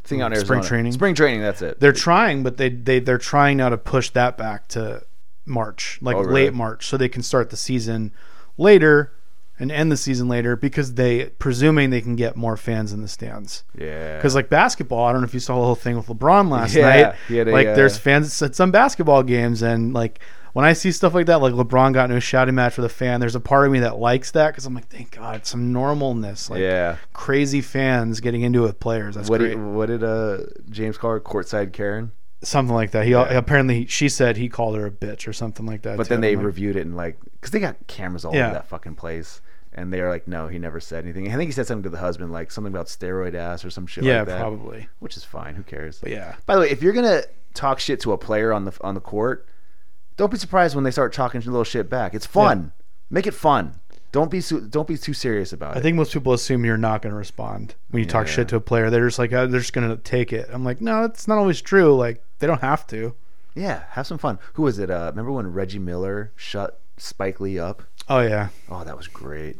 [0.02, 0.92] thing out in Spring training?
[0.92, 1.42] Spring training.
[1.42, 1.78] That's it.
[1.80, 5.02] they're trying, but they they they're trying now to push that back to
[5.48, 6.44] March, like Oh, really?
[6.44, 8.12] late March, so they can start the season
[8.56, 9.12] later
[9.60, 13.08] and end the season later because they presuming they can get more fans in the
[13.08, 13.64] stands.
[13.76, 14.16] yeah.
[14.16, 16.74] Because like basketball, I don't know if you saw the whole thing with LeBron last
[16.74, 17.14] Yeah, night.
[17.30, 20.20] a, like there's uh, fans at some basketball games, and like
[20.52, 22.88] when I see stuff like that, like LeBron got into a shouting match with a
[22.88, 23.18] fan.
[23.20, 26.48] There's a part of me that likes that because I'm like, thank God, some normalness.
[26.48, 26.96] Like yeah.
[27.12, 29.16] crazy fans getting into it with players.
[29.16, 29.50] That's What great.
[29.50, 30.38] did, what did uh,
[30.70, 31.20] James call her?
[31.20, 32.12] Courtside Karen.
[32.42, 33.04] Something like that.
[33.04, 33.24] He Yeah.
[33.36, 35.96] apparently she said he called her a bitch or something like that.
[35.96, 36.10] But too.
[36.10, 38.46] then they like, reviewed it and like, because they got cameras all Yeah.
[38.46, 39.40] over that fucking place,
[39.74, 41.28] And they're like, no, he never said anything.
[41.32, 43.86] I think he said something to the husband, like something about steroid ass or some
[43.86, 44.40] shit yeah, like that.
[44.40, 44.88] probably.
[44.98, 45.54] Which is fine.
[45.54, 46.00] Who cares?
[46.00, 47.22] But yeah, By the way, if you're gonna
[47.54, 49.46] talk shit to a player on the on the court,
[50.16, 52.12] don't be surprised when they start talking little shit back.
[52.14, 52.72] It's fun.
[53.08, 53.74] Make it fun.
[54.10, 55.78] Don't be su- don't be too serious about I it.
[55.78, 58.32] I think most people assume you're not going to respond when you talk Yeah.
[58.32, 58.90] shit to a player.
[58.90, 60.48] They're just like, oh, they're just going to take it.
[60.52, 61.94] I'm like, no, it's not always true.
[61.94, 63.14] Like, they don't have to.
[63.54, 64.38] yeah, have some fun.
[64.54, 64.90] Who was it?
[64.90, 67.82] Uh, remember when Reggie Miller shut Spike Lee up?
[68.08, 69.56] Oh yeah, Oh, that was great.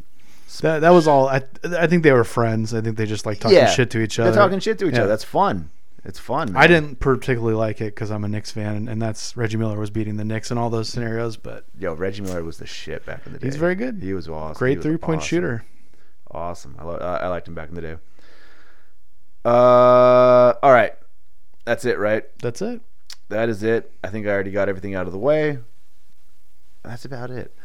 [0.61, 1.27] that that was all.
[1.27, 1.43] I
[1.77, 2.73] I think they were friends.
[2.73, 4.31] I think they just like talking yeah, shit to each other.
[4.31, 5.01] They're talking shit to each Yeah.
[5.01, 5.07] other.
[5.09, 5.69] That's fun.
[6.05, 6.49] It's fun.
[6.55, 6.69] I man.
[6.69, 9.89] didn't particularly like it because I'm a Knicks fan, and, and that's Reggie Miller was
[9.89, 11.35] beating the Knicks in all those scenarios.
[11.35, 13.47] But Yo, Reggie Miller was the shit back in the day.
[13.47, 14.01] He's very good.
[14.01, 14.55] He was awesome.
[14.55, 15.27] He great was three point awesome.
[15.27, 15.65] shooter.
[16.31, 16.75] Awesome.
[16.79, 17.95] I, lo- uh, I liked him back in the day.
[19.45, 20.93] Uh, all right.
[21.69, 22.23] That's it, right?
[22.39, 22.81] That's it.
[23.27, 23.91] That is it.
[24.03, 25.59] I think I already got everything out of the way.
[26.81, 27.55] That's about it.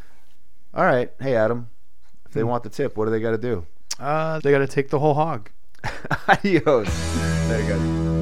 [0.74, 1.10] All right.
[1.18, 1.70] Hey, Adam.
[2.26, 2.48] If they Hmm.
[2.48, 3.64] want the tip, what do they got to do?
[3.98, 5.48] Uh, they got to take the whole hog.
[6.28, 6.86] Adios.
[7.48, 8.14] There you go.